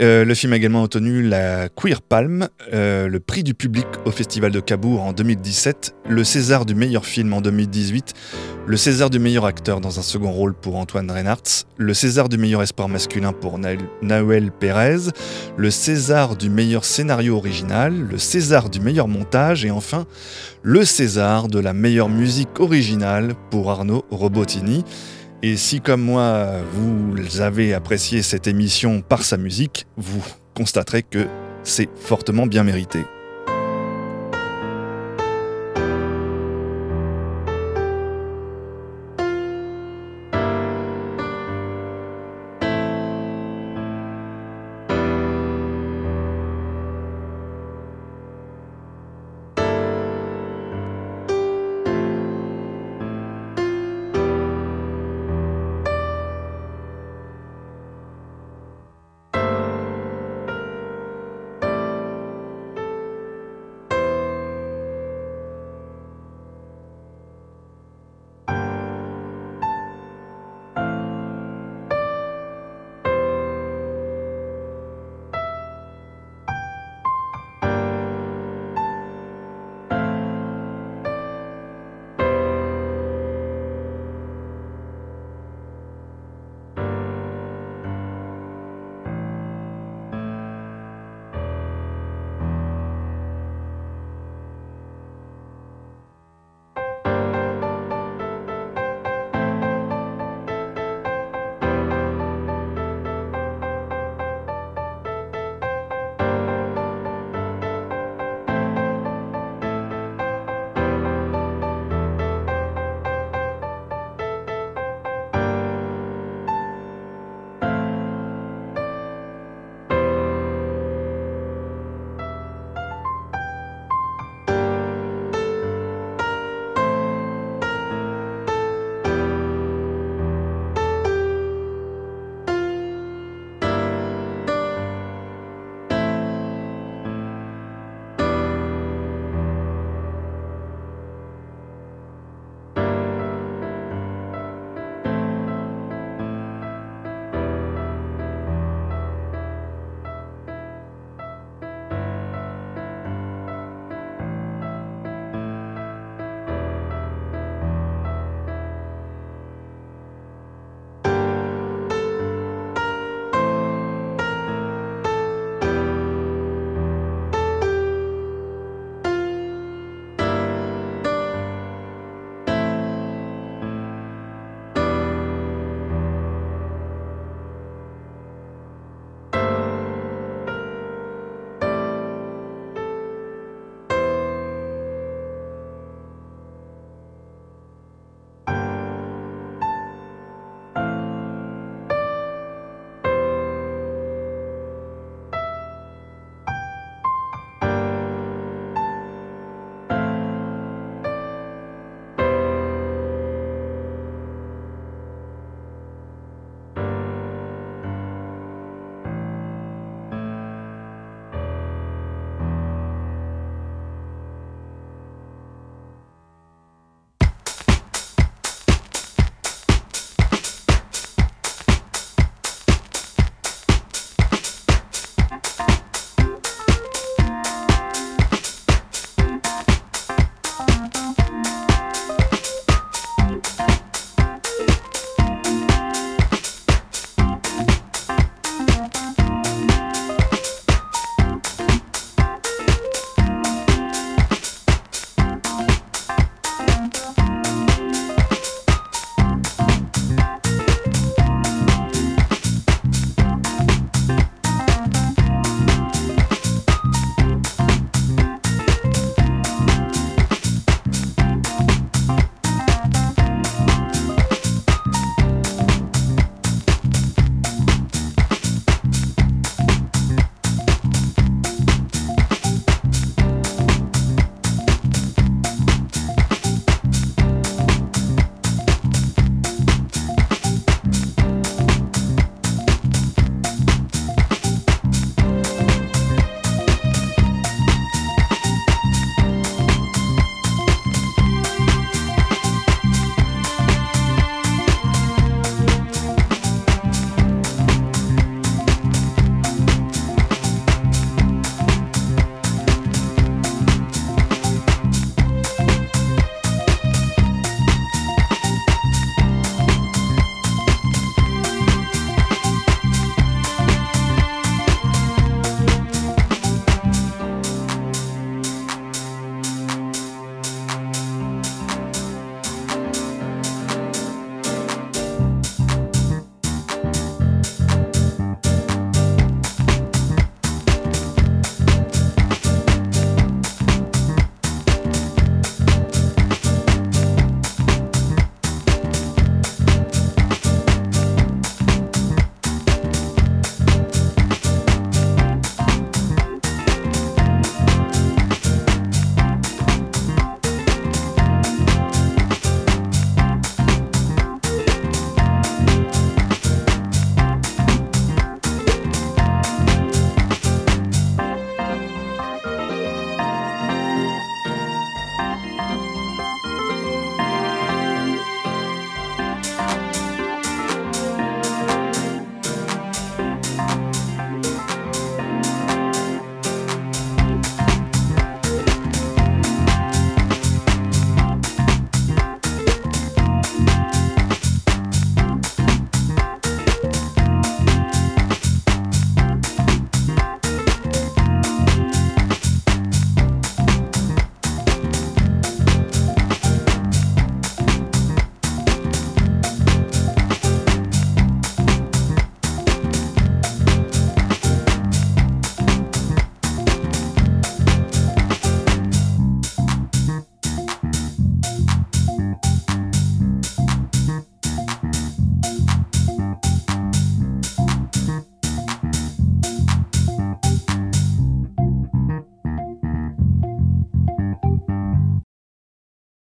Euh, 0.00 0.24
le 0.24 0.34
film 0.34 0.54
a 0.54 0.56
également 0.56 0.82
obtenu 0.82 1.22
la 1.22 1.68
Queer 1.68 2.00
Palm, 2.00 2.48
euh, 2.72 3.06
le 3.06 3.20
prix 3.20 3.42
du 3.42 3.52
public 3.52 3.86
au 4.06 4.10
Festival 4.10 4.50
de 4.50 4.60
Cabourg 4.60 5.02
en 5.02 5.12
2017, 5.12 5.94
le 6.08 6.24
César 6.24 6.64
du 6.64 6.74
meilleur 6.74 7.04
film 7.04 7.34
en 7.34 7.42
2018, 7.42 8.14
le 8.66 8.76
César 8.78 9.10
du 9.10 9.18
meilleur 9.18 9.44
acteur 9.44 9.82
dans 9.82 9.98
un 9.98 10.02
second 10.02 10.30
rôle 10.32 10.54
pour 10.54 10.76
Antoine 10.76 11.10
Reinhardt, 11.10 11.66
le 11.76 11.92
César 11.92 12.30
du 12.30 12.38
meilleur 12.38 12.62
espoir 12.62 12.88
masculin 12.88 13.34
pour 13.34 13.58
Naël 13.58 14.50
Pérez, 14.58 15.10
le 15.58 15.70
César 15.70 16.34
du 16.34 16.48
meilleur 16.48 16.86
scénario 16.86 17.36
original, 17.36 17.92
le 18.10 18.16
César 18.16 18.70
du 18.70 18.80
meilleur 18.80 19.06
montage 19.06 19.66
et 19.66 19.70
enfin 19.70 20.06
le 20.62 20.86
César 20.86 21.48
de 21.48 21.58
la 21.58 21.74
meilleure 21.74 22.08
musique 22.08 22.58
originale 22.58 23.34
pour 23.50 23.70
Arnaud 23.70 24.06
Robotini. 24.10 24.82
Et 25.42 25.56
si 25.56 25.80
comme 25.80 26.02
moi, 26.02 26.60
vous 26.74 27.40
avez 27.40 27.72
apprécié 27.72 28.20
cette 28.20 28.46
émission 28.46 29.00
par 29.00 29.22
sa 29.22 29.38
musique, 29.38 29.86
vous 29.96 30.22
constaterez 30.54 31.02
que 31.02 31.26
c'est 31.62 31.88
fortement 31.96 32.46
bien 32.46 32.62
mérité. 32.62 33.00